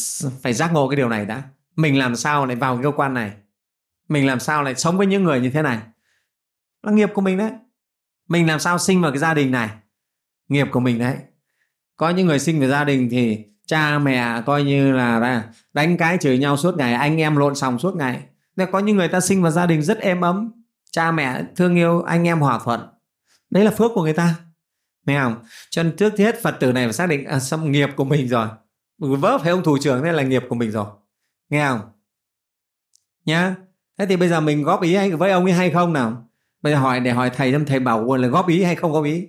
[0.42, 1.42] phải giác ngộ cái điều này đã.
[1.76, 3.32] Mình làm sao lại vào cái cơ quan này?
[4.08, 5.78] Mình làm sao lại sống với những người như thế này?
[6.82, 7.50] Là nghiệp của mình đấy.
[8.28, 9.68] Mình làm sao sinh vào cái gia đình này?
[10.48, 11.16] Nghiệp của mình đấy.
[11.96, 16.18] Có những người sinh vào gia đình thì cha mẹ coi như là đánh cái
[16.20, 18.22] chửi nhau suốt ngày anh em lộn xòng suốt ngày.
[18.56, 20.52] Nên có những người ta sinh vào gia đình rất êm ấm.
[20.90, 22.80] Cha mẹ thương yêu anh em hòa thuận.
[23.50, 24.34] Đấy là phước của người ta.
[25.06, 25.44] Nghe không?
[25.70, 28.28] Cho nên trước hết phật tử này phải xác định à, xong nghiệp của mình
[28.28, 28.48] rồi.
[28.98, 30.86] Vớ phải ông thủ trưởng đây là nghiệp của mình rồi.
[31.48, 31.80] Nghe không?
[33.24, 33.54] Nhá
[33.98, 36.28] thế thì bây giờ mình góp ý với ông ấy hay không nào?
[36.62, 39.04] Bây giờ hỏi để hỏi thầy xem thầy bảo là góp ý hay không góp
[39.04, 39.26] ý?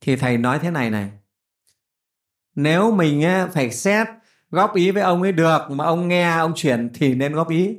[0.00, 1.10] Thì thầy nói thế này này.
[2.54, 4.08] Nếu mình phải xét
[4.50, 7.76] góp ý với ông ấy được mà ông nghe ông chuyển thì nên góp ý.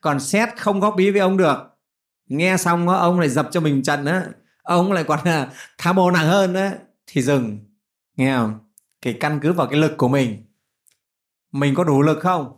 [0.00, 1.58] Còn xét không góp ý với ông được,
[2.26, 4.24] nghe xong ông lại dập cho mình trận á.
[4.62, 6.72] Ông lại còn là tham mô nặng hơn á,
[7.06, 7.58] thì dừng.
[8.16, 8.58] Nghe không?
[9.02, 10.44] Cái căn cứ vào cái lực của mình.
[11.52, 12.57] Mình có đủ lực không?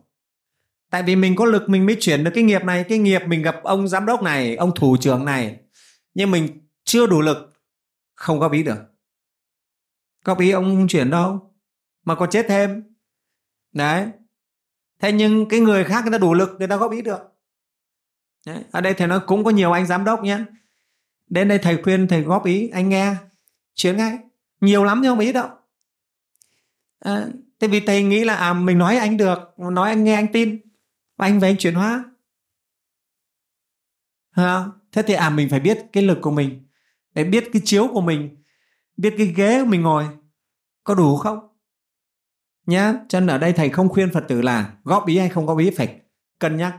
[0.90, 2.84] Tại vì mình có lực mình mới chuyển được cái nghiệp này.
[2.88, 5.56] Cái nghiệp mình gặp ông giám đốc này ông thủ trưởng này.
[6.14, 7.52] Nhưng mình chưa đủ lực
[8.14, 8.78] không góp ý được.
[10.24, 11.52] Góp ý ông không chuyển đâu
[12.04, 12.84] mà còn chết thêm.
[13.72, 14.06] Đấy.
[15.00, 17.20] Thế nhưng cái người khác người ta đủ lực người ta góp ý được.
[18.46, 18.64] Đấy.
[18.70, 20.38] ở đây thầy nói cũng có nhiều anh giám đốc nhé.
[21.28, 23.14] Đến đây thầy khuyên thầy góp ý anh nghe
[23.74, 24.18] chuyển ngay.
[24.60, 25.48] Nhiều lắm chứ không ý đâu.
[27.00, 27.26] À,
[27.60, 30.60] thế vì thầy nghĩ là à mình nói anh được nói anh nghe anh tin
[31.20, 32.04] anh về anh chuyển hóa.
[34.30, 36.66] À, thế thì à mình phải biết cái lực của mình.
[37.14, 38.40] Để biết cái chiếu của mình
[39.00, 40.04] biết cái ghế của mình ngồi
[40.84, 41.38] có đủ không?
[42.66, 45.46] Nhá cho nên ở đây thầy không khuyên phật tử là góp ý hay không
[45.46, 46.00] góp ý phải
[46.38, 46.76] cân nhắc.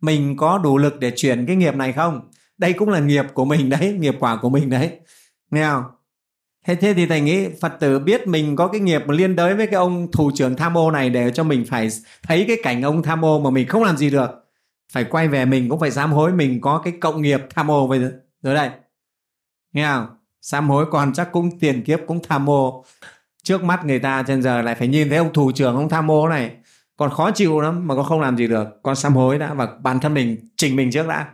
[0.00, 2.30] Mình có đủ lực để chuyển cái nghiệp này không?
[2.58, 5.00] Đây cũng là nghiệp của mình đấy nghiệp quả của mình đấy.
[5.50, 5.84] Nghe không?
[6.64, 9.66] Thế thế thì thầy nghĩ phật tử biết mình có cái nghiệp liên đới với
[9.66, 11.88] cái ông thủ trưởng tham ô này để cho mình phải
[12.22, 14.30] thấy cái cảnh ông tham ô mà mình không làm gì được.
[14.92, 17.86] Phải quay về mình, cũng phải sám hối mình có cái cộng nghiệp tham ô
[17.86, 18.70] bây giờ rồi đây.
[19.72, 20.06] Nghe không?
[20.42, 22.84] Sám hối còn chắc cũng tiền kiếp cũng tham ô.
[23.42, 26.10] Trước mắt người ta trên giờ lại phải nhìn thấy ông thủ trưởng, ông tham
[26.10, 26.56] ô này.
[26.96, 28.66] Còn khó chịu lắm mà con không làm gì được.
[28.82, 31.28] Con sám hối đã và bản thân mình chỉnh mình trước đã.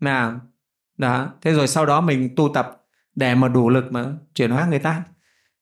[0.00, 0.40] Nào
[0.98, 1.28] đó.
[1.42, 2.85] Thế rồi sau đó mình tu tập
[3.16, 5.02] để mà đủ lực mà chuyển hóa người ta.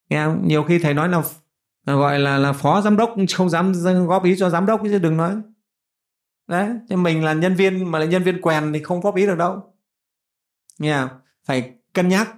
[0.08, 0.48] Nghe không?
[0.48, 1.22] nhiều khi thầy nói là,
[1.86, 3.72] gọi là là phó giám đốc không dám
[4.06, 5.36] góp ý cho giám đốc chứ đừng nói.
[6.46, 9.26] Đấy chứ mình là nhân viên mà là nhân viên quèn thì không góp ý
[9.26, 9.74] được đâu.
[10.78, 11.08] Nghe không?
[11.44, 12.34] phải cân nhắc.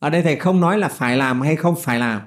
[0.00, 2.22] Ở đây thầy không nói là phải làm hay không phải làm.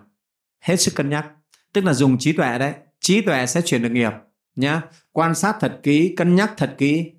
[0.59, 1.31] Hết sức cân nhắc.
[1.73, 2.73] Tức là dùng trí tuệ đấy.
[2.99, 4.11] Trí tuệ sẽ chuyển được nghiệp
[4.55, 4.81] nhá.
[5.11, 7.11] Quan sát thật kỹ cân nhắc thật kỹ.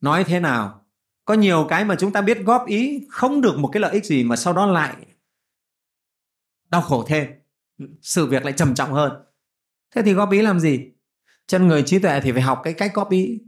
[0.00, 0.85] Nói thế nào?
[1.26, 4.04] Có nhiều cái mà chúng ta biết góp ý không được một cái lợi ích
[4.04, 4.96] gì mà sau đó lại
[6.70, 7.26] đau khổ thêm.
[8.02, 9.12] Sự việc lại trầm trọng hơn.
[9.94, 10.90] Thế thì góp ý làm gì?
[11.46, 13.40] Chân người trí tuệ thì phải học cái cách góp ý.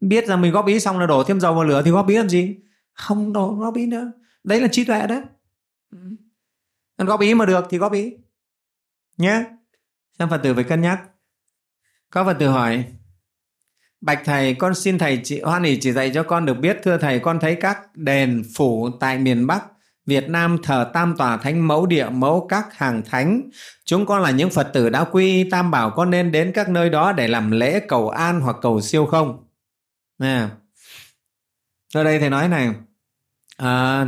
[0.00, 2.16] Biết rằng mình góp ý xong là đổ thêm dầu vào lửa thì góp ý
[2.16, 2.56] làm gì?
[2.92, 4.12] Không đổ góp ý nữa.
[4.44, 5.22] Đấy là trí tuệ đấy
[7.06, 8.16] góp ý mà được thì góp ý.
[9.16, 9.44] Nhé
[10.18, 11.02] xem phật tử phải cân nhắc.
[12.10, 12.84] Có phật tử hỏi
[14.00, 16.98] Bạch thầy, con xin thầy chị hoan hỷ chỉ dạy cho con được biết thưa
[16.98, 19.64] thầy con thấy các đền phủ tại miền Bắc
[20.06, 23.50] Việt Nam thờ tam tòa thánh mẫu địa mẫu các hàng thánh.
[23.84, 26.90] Chúng con là những Phật tử đã quy tam bảo con nên đến các nơi
[26.90, 29.44] đó để làm lễ cầu an hoặc cầu siêu không?
[30.18, 30.46] Nè.
[31.94, 32.70] Ở đây thầy nói này,
[33.56, 34.06] à,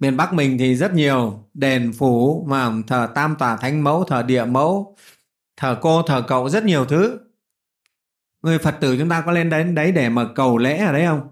[0.00, 4.22] miền Bắc mình thì rất nhiều đền phủ mà thờ tam tòa thánh mẫu, thờ
[4.22, 4.96] địa mẫu,
[5.56, 7.18] thờ cô, thờ cậu rất nhiều thứ
[8.46, 11.06] người phật tử chúng ta có lên đến đấy để mà cầu lễ ở đấy
[11.06, 11.28] không?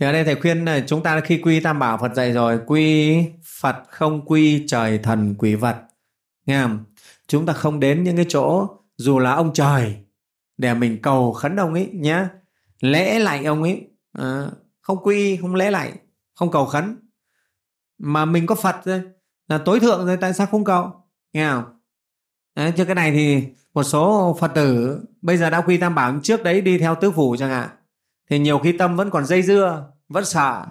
[0.00, 2.60] Thì ở đây thầy khuyên là chúng ta khi quy tam bảo phật dạy rồi
[2.66, 3.16] quy
[3.60, 5.76] phật không quy trời thần quỷ vật.
[6.46, 6.84] Nghe không?
[7.26, 9.96] Chúng ta không đến những cái chỗ dù là ông trời
[10.56, 12.24] để mình cầu khấn ông ấy nhé
[12.80, 13.88] lễ lại ông ấy.
[14.12, 14.46] À,
[14.80, 15.92] không quy không lễ lại
[16.34, 16.96] không cầu khấn.
[17.98, 19.02] Mà mình có phật rồi
[19.48, 20.92] là tối thượng rồi tại sao không cầu?
[21.32, 21.64] Nghe không?
[22.54, 26.14] Đấy, chứ cái này thì một số phật tử bây giờ đã quy tam bảo
[26.22, 27.68] trước đấy đi theo tứ phủ chẳng hạn.
[28.30, 30.66] Thì nhiều khi tâm vẫn còn dây dưa vẫn sợ.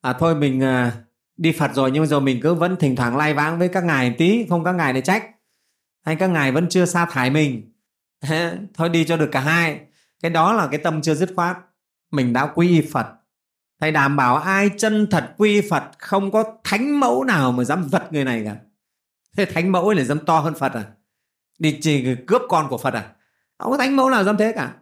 [0.00, 0.92] À thôi mình à,
[1.36, 3.84] đi phật rồi nhưng mà giờ mình cứ vẫn thỉnh thoảng lai vãng với các
[3.84, 5.24] ngài tí không các ngài để trách.
[6.04, 7.72] Hay các ngài vẫn chưa sa thải mình.
[8.74, 9.80] Thôi đi cho được cả hai.
[10.22, 11.56] Cái đó là cái tâm chưa dứt khoát.
[12.10, 13.06] Mình đã quy phật.
[13.80, 17.88] Thầy đảm bảo ai chân thật quy phật không có thánh mẫu nào mà dám
[17.88, 18.56] vật người này cả.
[19.36, 20.84] Thế thánh mẫu ấy là dám to hơn phật à?
[21.62, 23.12] Đi chỉ cướp con của phật à?
[23.58, 24.74] Không có thánh mẫu nào dám thế cả?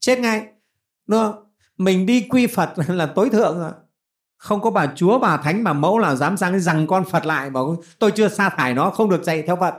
[0.00, 0.46] Chết ngay.
[1.06, 1.44] Đúng không?
[1.76, 3.72] Mình đi quy phật là tối thượng rồi.
[4.36, 7.50] Không có bà chúa, bà thánh, bà mẫu nào dám sang rằng con phật lại
[7.50, 9.74] bảo tôi chưa sa thải nó, không được dạy theo phật.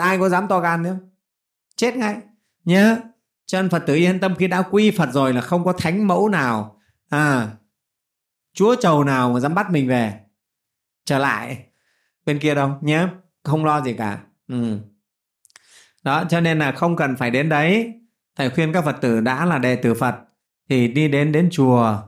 [0.00, 0.96] Ai có dám to gan nữa?
[1.76, 2.16] Chết ngay.
[2.64, 2.96] Nhớ
[3.46, 6.28] chân phật tử yên tâm khi đã quy phật rồi là không có thánh mẫu
[6.28, 7.48] nào à
[8.52, 10.20] chúa chầu nào mà dám bắt mình về.
[11.04, 11.66] Trở lại
[12.26, 13.08] bên kia đâu nhé
[13.44, 14.78] không lo gì cả ừ.
[16.02, 17.92] đó, cho nên là không cần phải đến đấy.
[18.36, 20.14] Thầy khuyên các phật tử đã là đệ tử phật
[20.68, 21.98] thì đi đến đến chùa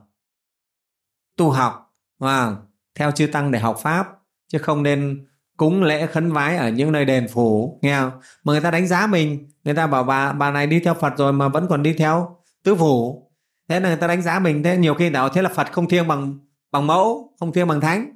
[1.37, 2.57] tu học và
[2.95, 4.09] theo chư tăng để học pháp,
[4.49, 8.11] chứ không nên cúng lễ khấn vái ở những nơi đền phủ, nghe không?
[8.45, 11.13] Mà người ta đánh giá mình, người ta bảo bà bà này đi theo phật
[11.17, 13.23] rồi mà vẫn còn đi theo tứ phủ.
[13.69, 15.89] Thế là người ta đánh giá mình, thế nhiều khi đạo thế là phật không
[15.89, 16.39] thiêng bằng
[16.71, 18.16] bằng mẫu, không thiêng bằng thánh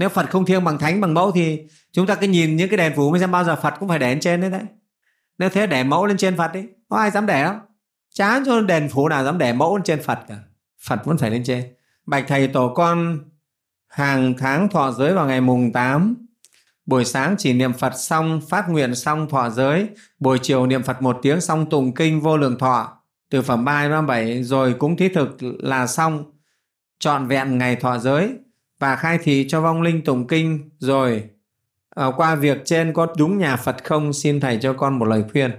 [0.00, 2.76] nếu phật không thiêng bằng thánh, bằng mẫu thì chúng ta cứ nhìn những cái
[2.76, 4.62] đèn phủ mới xem bao giờ phật cũng phải để lên trên đấy đấy.
[5.38, 7.58] Nếu thế để mẫu lên trên phật đi, có ai dám để không?
[8.14, 10.34] Chán cho đèn phủ nào dám để mẫu lên trên phật cả.
[10.86, 11.64] Phật vẫn phải lên trên.
[12.06, 13.18] Bạch thầy tổ con,
[13.88, 16.26] hàng tháng thọ giới vào ngày mùng 8
[16.86, 21.02] buổi sáng chỉ niệm phật xong, phát nguyện xong thọ giới, buổi chiều niệm phật
[21.02, 24.96] một tiếng xong tụng kinh vô lượng thọ, từ phẩm 3 đến 7 rồi cúng
[24.96, 26.24] thí thực là xong,
[26.98, 28.30] trọn vẹn ngày thọ giới
[28.80, 31.24] và khai thị cho vong linh tụng kinh rồi
[31.90, 35.24] à, qua việc trên có đúng nhà Phật không xin thầy cho con một lời
[35.32, 35.50] khuyên.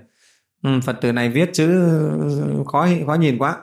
[0.64, 1.68] Ừ, Phật tử này viết chữ
[2.20, 3.58] ừ, khó khó nhìn quá.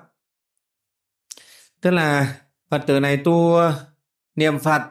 [1.81, 2.35] Tức là
[2.71, 3.57] Phật tử này tu
[4.37, 4.83] niệm Phật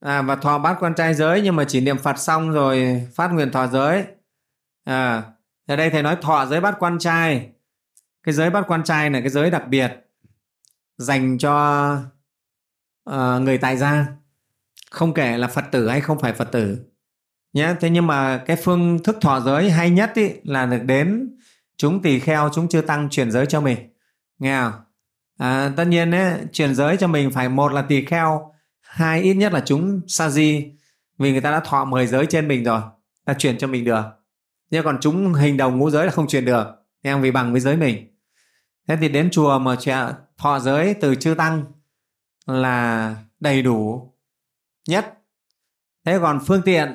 [0.00, 3.32] à, và thọ bát quan trai giới nhưng mà chỉ niệm Phật xong rồi phát
[3.32, 4.04] nguyện thọ giới.
[4.84, 5.22] À,
[5.66, 7.48] ở đây thầy nói thọ giới bát quan trai.
[8.22, 9.92] Cái giới bát quan trai là cái giới đặc biệt
[10.98, 11.96] dành cho
[13.10, 14.06] uh, người tại gia.
[14.90, 16.78] Không kể là phật tử hay không phải phật tử.
[17.52, 21.36] Nhé thế nhưng mà cái phương thức thọ giới hay nhất ý, là được đến
[21.76, 23.78] chúng tỳ kheo chúng chưa tăng chuyển giới cho mình.
[24.38, 24.72] Nghe không?
[25.38, 29.34] À, tất nhiên ấy, chuyển giới cho mình phải một là tỳ kheo hai ít
[29.34, 30.72] nhất là chúng sa di
[31.18, 32.80] vì người ta đã thọ mười giới trên mình rồi
[33.24, 34.02] ta chuyển cho mình được.
[34.70, 36.66] Nhưng còn chúng hình đồng ngũ giới là không chuyển được.
[37.02, 38.18] Em vì bằng với giới mình.
[38.88, 39.76] Thế thì đến chùa mà
[40.38, 41.64] thọ giới từ chư tăng
[42.46, 44.12] là đầy đủ
[44.88, 45.18] nhất.
[46.04, 46.94] Thế còn phương tiện,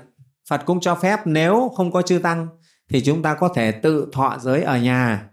[0.49, 2.47] phật cũng cho phép nếu không có chư tăng
[2.89, 5.29] thì chúng ta có thể tự thọ giới ở nhà.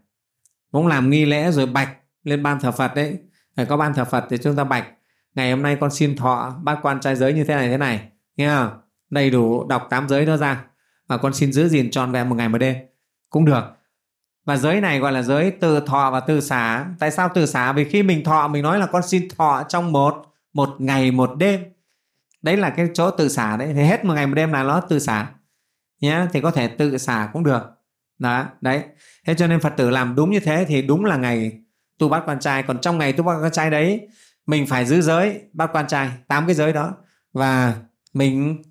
[0.72, 1.88] Cũng làm nghi lễ rồi bạch
[2.24, 3.18] lên ban thờ phật đấy.
[3.56, 4.86] Phải có ban thờ phật thì chúng ta bạch,
[5.34, 8.08] ngày hôm nay con xin thọ bát quan trai giới như thế này thế này.
[8.36, 8.80] Nghe không?
[9.10, 10.64] Đầy đủ đọc tám giới đó ra.
[11.06, 12.76] Và con xin giữ gìn tròn vẹn một ngày một đêm.
[13.30, 13.62] Cũng được
[14.44, 16.86] và giới này gọi là giới từ thọ và từ xả.
[16.98, 17.72] Tại sao từ xả?
[17.72, 21.30] Vì khi mình thọ mình nói là con xin thọ trong một một ngày một
[21.36, 21.64] đêm.
[22.42, 23.72] Đấy là cái chỗ tự xả đấy.
[23.74, 25.30] Thì hết một ngày một đêm là nó tự xả.
[26.00, 27.62] Nhé thì có thể tự xả cũng được.
[28.18, 28.82] Đó đấy.
[29.26, 31.60] Thế cho nên phật tử làm đúng như thế thì đúng là ngày
[31.98, 32.62] tu bát quan trai.
[32.62, 34.08] Còn trong ngày tu bát quan trai đấy
[34.46, 36.92] mình phải giữ giới bát quan trai tám cái giới đó.
[37.32, 37.74] Và
[38.12, 38.62] mình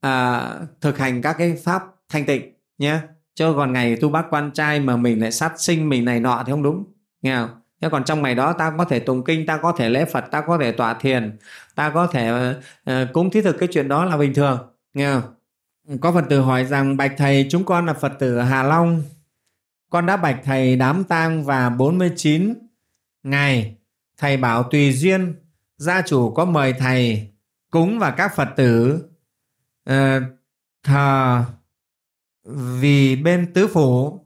[0.00, 0.48] à,
[0.80, 2.98] thực hành các cái pháp thanh tịnh nhé
[3.34, 6.42] chứ còn ngày tu bác quan trai mà mình lại sát sinh mình này nọ
[6.46, 6.84] thì không đúng.
[7.22, 7.50] Nghe không?
[7.80, 10.24] Thế còn trong ngày đó ta có thể tụng kinh ta có thể lễ phật
[10.30, 11.38] ta có thể tọa thiền
[11.74, 12.54] ta có thể
[12.90, 14.58] uh, cúng thí thực cái chuyện đó là bình thường.
[14.94, 15.22] Nghe không?
[16.00, 19.02] Có Phật tử hỏi rằng Bạch Thầy chúng con là Phật tử Hà Long.
[19.90, 22.54] Con đã bạch Thầy đám tang và 49
[23.22, 23.76] ngày.
[24.18, 25.34] Thầy bảo tùy duyên
[25.76, 27.30] Gia chủ có mời Thầy
[27.70, 29.04] cúng và các Phật tử
[29.90, 30.22] uh,
[30.82, 31.44] thờ
[32.44, 34.20] vì bên tứ phủ,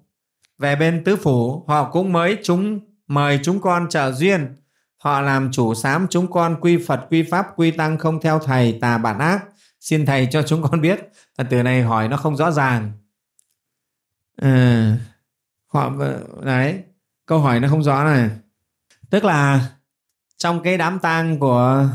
[0.58, 4.56] về bên tứ phủ, họ cũng mới chúng, mời chúng con trợ duyên.
[4.96, 8.78] Họ làm chủ sám chúng con quy Phật, quy Pháp, quy Tăng không theo thầy
[8.80, 9.44] tà bản ác.
[9.80, 11.10] Xin thầy cho chúng con biết.
[11.38, 12.92] Phật tử này hỏi nó không rõ ràng.
[14.42, 14.92] Ừ.
[15.66, 15.92] họ
[16.42, 16.82] đấy,
[17.26, 18.30] câu hỏi nó không rõ này.
[19.10, 19.68] Tức là
[20.36, 21.88] trong cái đám tang của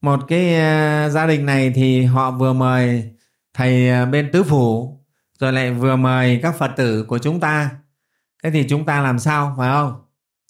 [0.00, 3.12] một cái ờ, gia đình này thì họ vừa mời
[3.54, 4.97] thầy ờ, bên tứ phủ
[5.38, 7.70] rồi lại vừa mời các phật tử của chúng ta.
[8.42, 10.02] Thế thì chúng ta làm sao phải không?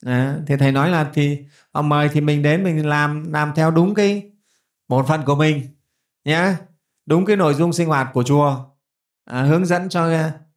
[0.07, 1.39] À, thì thầy nói là thì
[1.73, 4.31] họ mời thì mình đến mình làm làm theo đúng cái
[4.89, 5.63] bổn phận của mình
[6.25, 6.55] nhé
[7.07, 8.65] đúng cái nội dung sinh hoạt của chùa.
[9.25, 10.11] À, hướng dẫn cho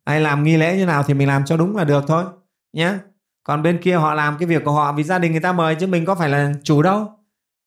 [0.03, 2.25] ai làm nghi lễ như nào thì mình làm cho đúng là được thôi
[2.73, 2.93] nhé
[3.43, 5.75] còn bên kia họ làm cái việc của họ vì gia đình người ta mời
[5.75, 7.11] chứ mình có phải là chủ đâu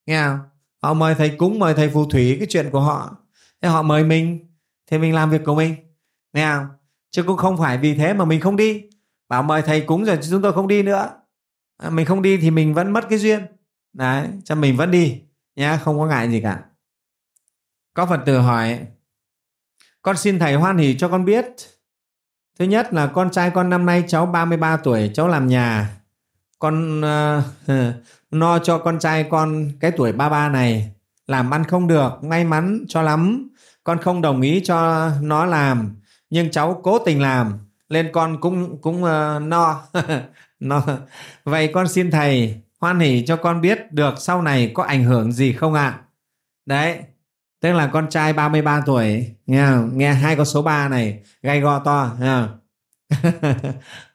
[0.06, 0.38] nghe không?
[0.82, 3.16] Họ mời thầy cúng mời thầy phù thủy cái chuyện của họ.
[3.62, 4.46] Thế họ mời mình
[4.90, 5.74] thì mình làm việc của mình
[6.34, 6.66] nghe không?
[7.10, 8.82] Chứ cũng không phải vì thế mà mình không đi.
[9.28, 11.10] Bảo mời thầy cúng rồi chúng tôi không đi nữa.
[11.76, 13.46] À, mình không đi thì mình vẫn mất cái duyên.
[13.92, 15.20] Đấy cho mình vẫn đi
[15.56, 16.62] nhá không có ngại gì cả.
[17.94, 18.78] Có Phật tử hỏi
[20.02, 21.46] Con xin Thầy hoan hỉ cho con biết.
[22.58, 25.96] Thứ nhất là con trai con năm nay cháu 33 tuổi Cháu làm nhà.
[26.58, 27.44] Con uh,
[28.30, 30.92] no cho con trai con cái tuổi 33 này.
[31.26, 33.48] Làm ăn không được May mắn cho lắm.
[33.84, 35.96] Con không đồng ý cho nó làm.
[36.34, 39.82] Nhưng cháu cố tình làm Lên con cũng cũng uh, no
[40.60, 40.82] no
[41.44, 45.32] Vậy con xin Thầy hoan hỉ cho con biết được sau này có ảnh hưởng
[45.32, 45.82] gì không ạ?
[45.82, 46.02] À?
[46.66, 46.98] Đấy,
[47.60, 49.98] tức là con trai 33 tuổi nghe không?
[49.98, 52.58] nghe hai con số 3 này gay go to nghe không?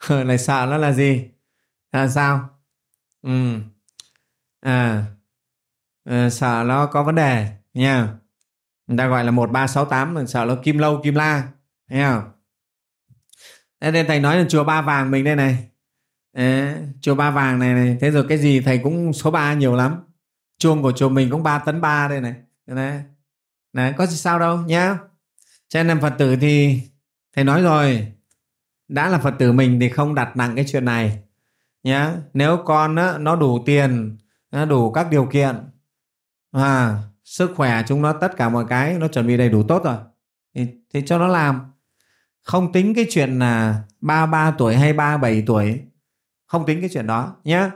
[0.27, 1.25] lại sợ nó là gì
[1.91, 2.49] là sao
[3.21, 3.55] ừ
[4.61, 5.03] à,
[6.05, 8.07] à sợ nó có vấn đề nha
[8.87, 11.47] người ta gọi là 1368 sợ nó kim lâu kim la
[11.89, 12.31] thấy không?
[13.81, 15.69] Thế nên thầy nói là chùa ba vàng mình đây này.
[16.33, 19.75] Ê, chùa ba vàng này này thế rồi cái gì thầy cũng số ba nhiều
[19.75, 20.03] lắm.
[20.57, 22.35] Chuông của chùa mình cũng 3 tấn 3 đây này.
[22.67, 23.01] Đấy
[23.73, 24.97] Đấy, có gì sao đâu nhá.
[25.67, 26.81] Cho nên phật tử thì
[27.35, 28.13] thầy nói rồi
[28.87, 31.19] đã là phật tử mình thì không đặt nặng cái chuyện này
[31.83, 32.15] nhá.
[32.33, 34.17] Nếu con á, nó đủ tiền
[34.51, 35.55] nó đủ các điều kiện
[36.51, 39.83] à, sức khỏe chúng nó tất cả mọi cái nó chuẩn bị đầy đủ tốt
[39.83, 39.97] rồi
[40.55, 41.71] thì, thì cho nó làm
[42.49, 45.81] không tính cái chuyện là ba ba tuổi hay ba bảy tuổi
[46.47, 47.69] không tính cái chuyện đó nhé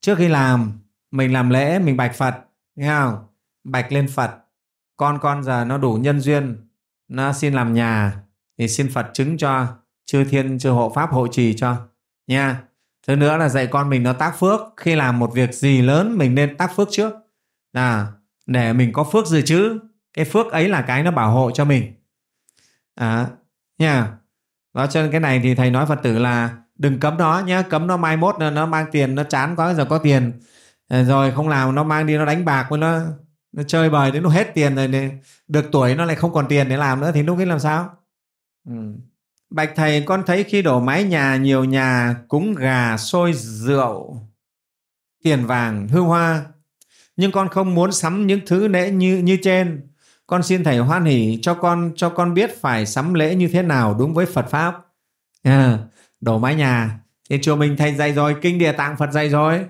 [0.00, 0.72] trước khi làm
[1.10, 2.34] mình làm lễ mình bạch phật
[2.76, 3.26] nghe không?
[3.64, 4.30] Bạch lên phật.
[4.96, 6.68] Con con giờ nó đủ nhân duyên.
[7.08, 8.22] Nó xin làm nhà
[8.58, 9.66] thì xin Phật chứng cho
[10.06, 11.76] chư thiên chư hộ pháp hộ trì cho
[12.26, 12.62] nha.
[13.06, 14.60] Thứ nữa là dạy con mình nó tác phước.
[14.76, 17.12] Khi làm một việc gì lớn mình nên tác phước trước.
[17.72, 18.12] Là
[18.46, 19.78] để mình có phước dự trữ
[20.12, 21.92] cái phước ấy là cái nó bảo hộ cho mình.
[22.94, 23.26] À,
[23.78, 24.12] nha.
[24.74, 27.62] Đó, cho nên cái này thì thầy nói phật tử là đừng cấm nó nhé
[27.70, 30.32] cấm nó mai mốt, nó mang tiền, nó chán quá, giờ có tiền.
[30.88, 33.00] Ờ, rồi không làm nó mang đi, nó đánh bạc với nó
[33.52, 35.08] nó chơi bời đến lúc hết tiền rồi thì
[35.48, 37.90] được tuổi nó lại không còn tiền để làm nữa thì lúc ấy làm sao?
[38.68, 38.72] Ừ.
[39.50, 44.20] bạch thầy, con thấy khi đổ mái nhà, nhiều nhà cúng gà sôi rượu,
[45.22, 46.44] tiền vàng, hương hoa.
[47.16, 49.88] Nhưng con không muốn sắm những thứ lễ như như trên
[50.26, 53.62] con xin thầy hoan hỷ cho con cho con biết phải sắm lễ như thế
[53.62, 54.86] nào đúng với Phật pháp.
[55.42, 55.78] À,
[56.20, 57.00] đổ mái nhà.
[57.30, 59.66] Thì chùa mình thầy dạy rồi kinh địa tạng Phật dạy rồi.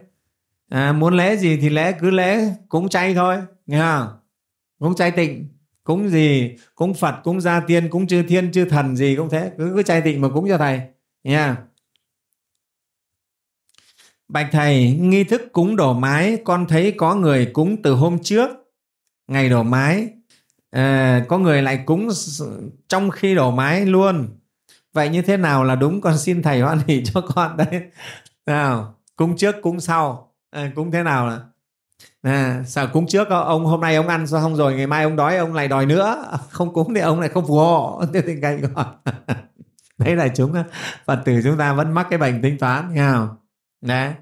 [0.70, 3.36] À, muốn lễ gì thì lễ cứ lễ cúng chay thôi
[3.66, 4.08] nghe không?
[4.78, 5.48] Cúng chay tịnh
[5.84, 9.52] cúng gì cúng phật cúng gia tiên cúng chư thiên chư thần gì cũng thế
[9.58, 10.80] cứ cứ chay tịnh mà cúng cho thầy
[11.24, 11.56] nha
[14.28, 18.50] bạch thầy nghi thức cúng đổ mái con thấy có người cúng từ hôm trước.
[19.28, 20.08] Ngày đổ mái
[20.76, 22.08] à, có người lại cúng
[22.88, 24.28] trong khi đổ mái luôn.
[24.92, 26.00] Vậy như thế nào là đúng?
[26.00, 27.82] Con xin thầy hoan hỷ cho con đấy.
[28.46, 30.34] Nào cúng trước cúng sau.
[30.50, 31.40] À, cúng thế nào là
[32.22, 35.16] à, sao cúng trước ờ, ông hôm nay ông ăn xong rồi ngày mai ông
[35.16, 36.38] đói ông lại đòi nữa.
[36.50, 38.02] Không cúng thì ông lại không phù hộ.
[38.14, 38.84] Thế thì cái gọi
[39.98, 40.54] đấy là chúng
[41.04, 43.28] phật tử chúng ta vẫn mắc cái bệnh tính toán nghe không?
[43.80, 44.12] Đấy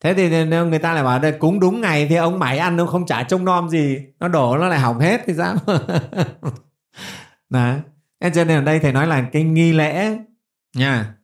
[0.00, 2.76] thế thì nếu người ta lại bảo đây cúng đúng ngày thì ông mày ăn
[2.76, 3.98] nó không trả trông nom gì.
[4.20, 5.56] Nó đổ nó lại hỏng hết thì sao?
[7.50, 7.80] Đấy.
[8.34, 10.18] Cho nên ở đây thầy nói là cái nghi lễ
[10.76, 11.14] nha.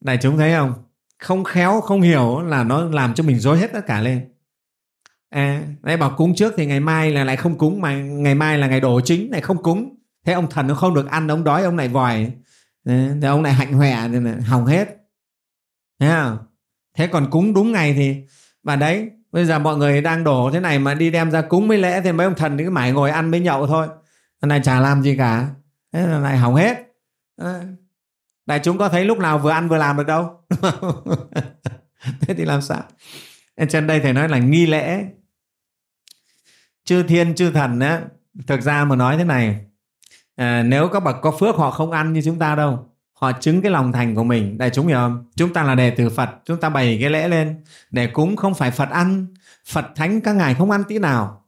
[0.00, 0.74] Đại chúng thấy không?
[1.18, 4.32] Không khéo không hiểu là nó làm cho mình dối hết tất cả lên.
[5.30, 8.58] À, đấy bảo cúng trước thì ngày mai là lại không cúng mà ngày mai
[8.58, 9.96] là ngày đổ chính lại không cúng.
[10.24, 12.32] Thế ông thần nó không được ăn ông đói ông lại vòi.
[12.84, 14.88] Thì ông lại hạnh hoẹ thì hỏng hết.
[16.00, 16.38] Thấy không?
[16.96, 18.16] Thế còn cúng đúng ngày thì
[18.62, 21.68] mà đấy bây giờ mọi người đang đổ thế này mà đi đem ra cúng
[21.68, 23.88] mới lễ thì mấy ông thần cứ mãi ngồi ăn mới nhậu thôi.
[24.42, 25.48] Này chả làm gì cả.
[25.92, 26.76] Thế là lại hỏng hết.
[28.46, 30.40] Đại chúng có thấy lúc nào vừa ăn vừa làm được đâu.
[32.20, 32.82] Thế thì làm sao?
[33.68, 35.04] Trên đây thầy nói là nghi lễ.
[36.84, 38.02] Chư thiên chư thần á
[38.46, 39.64] thực ra mà nói thế này
[40.36, 43.62] à, nếu các bậc có phước họ không ăn như chúng ta đâu họ chứng
[43.62, 44.58] cái lòng thành của mình.
[44.58, 45.24] Đại chúng hiểu không?
[45.36, 47.64] Chúng ta là đệ tử phật, chúng ta bày cái lễ lên.
[47.90, 49.26] Để cúng không phải phật ăn,
[49.66, 51.44] phật thánh các ngài không ăn tí nào.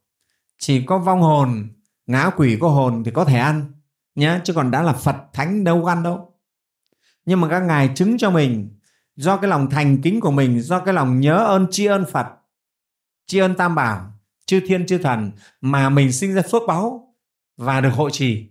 [0.59, 1.69] Chỉ có vong hồn,
[2.07, 3.73] ngã quỷ có hồn thì có thể ăn
[4.15, 6.35] nhé chứ còn đã là phật thánh đâu ăn đâu.
[7.25, 8.79] Nhưng mà các ngài chứng cho mình,
[9.17, 12.27] do cái lòng thành kính của mình, do cái lòng nhớ ơn, tri ân phật,
[13.27, 14.13] tri ân tam bảo,
[14.47, 17.15] chư thiên, chư thần mà mình sinh ra phước báu
[17.57, 18.49] và được hộ trì.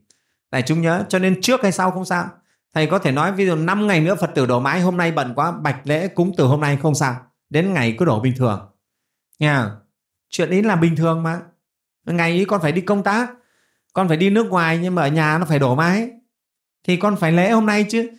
[0.51, 2.30] Đại chúng nhớ, cho nên trước hay sau không sao
[2.78, 5.11] thầy có thể nói ví dụ 5 ngày nữa phật tử đổ mái hôm nay
[5.11, 7.15] bận quá, bạch lễ cúng từ hôm nay không sao.
[7.49, 8.69] Đến ngày cứ đổ bình thường.
[9.39, 9.71] Nha,
[10.30, 11.39] chuyện ấy là bình thường mà.
[12.05, 13.30] Ngày ấy con phải đi công tác,
[13.93, 16.09] con phải đi nước ngoài nhưng mà ở nhà nó phải đổ mái
[16.84, 18.09] thì con phải lễ hôm nay chứ.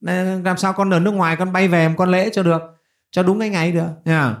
[0.00, 2.62] Làm sao con ở nước ngoài con bay về con lễ cho được,
[3.10, 3.88] cho đúng cái ngày được.
[4.04, 4.36] Nha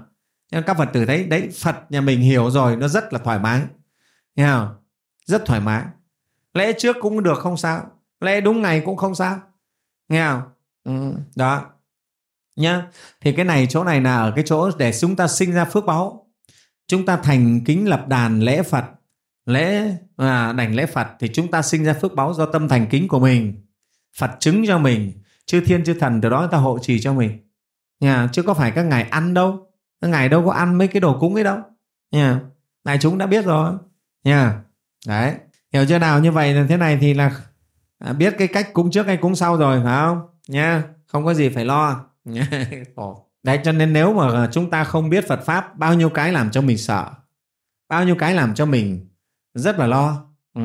[0.52, 3.38] nên các phật tử thấy, đấy, phật nhà mình hiểu rồi, nó rất là thoải
[3.38, 3.62] mái.
[4.36, 4.68] Nha,
[5.24, 5.82] rất thoải mái.
[6.54, 9.40] Lễ trước cũng được không sao, lễ đúng ngày cũng không sao
[10.08, 10.42] nghe không?
[10.84, 11.64] Ừ, đó.
[12.56, 12.86] Nhá
[13.20, 15.84] thì cái này chỗ này là ở cái chỗ để chúng ta sinh ra phước
[15.84, 16.28] báu
[16.86, 18.84] chúng ta thành kính lập đàn lễ phật.
[19.46, 22.86] Lễ à, đảnh lễ phật thì chúng ta sinh ra phước báu do tâm thành
[22.90, 23.66] kính của mình.
[24.18, 25.12] Phật chứng cho mình
[25.46, 27.38] chư thiên chư thần từ đó người ta hộ trì cho mình.
[28.00, 29.70] Nha chứ có phải các ngài ăn đâu.
[30.00, 31.58] Các ngài đâu có ăn mấy cái đồ cúng ấy đâu.
[32.10, 32.40] Nha
[32.84, 33.74] này chúng đã biết rồi.
[34.24, 34.60] Nha
[35.06, 35.34] đấy.
[35.72, 36.20] Hiểu chưa nào?
[36.20, 37.40] Như vậy là thế này thì là
[37.98, 40.20] à, biết cái cách cúng trước hay cúng sau rồi phải không?
[40.48, 42.04] Nha không có gì phải lo.
[43.42, 46.32] Đấy cho nên nếu mà à, chúng ta không biết Phật pháp bao nhiêu cái
[46.32, 47.10] làm cho mình sợ?
[47.88, 49.08] Bao nhiêu cái làm cho mình
[49.54, 50.24] rất là lo?
[50.54, 50.62] Ừ.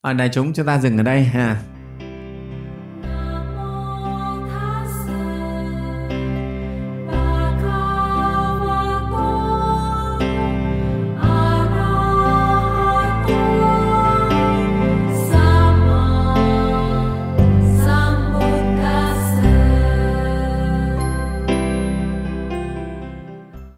[0.00, 1.62] ở đây chúng chúng ta dừng ở đây ha.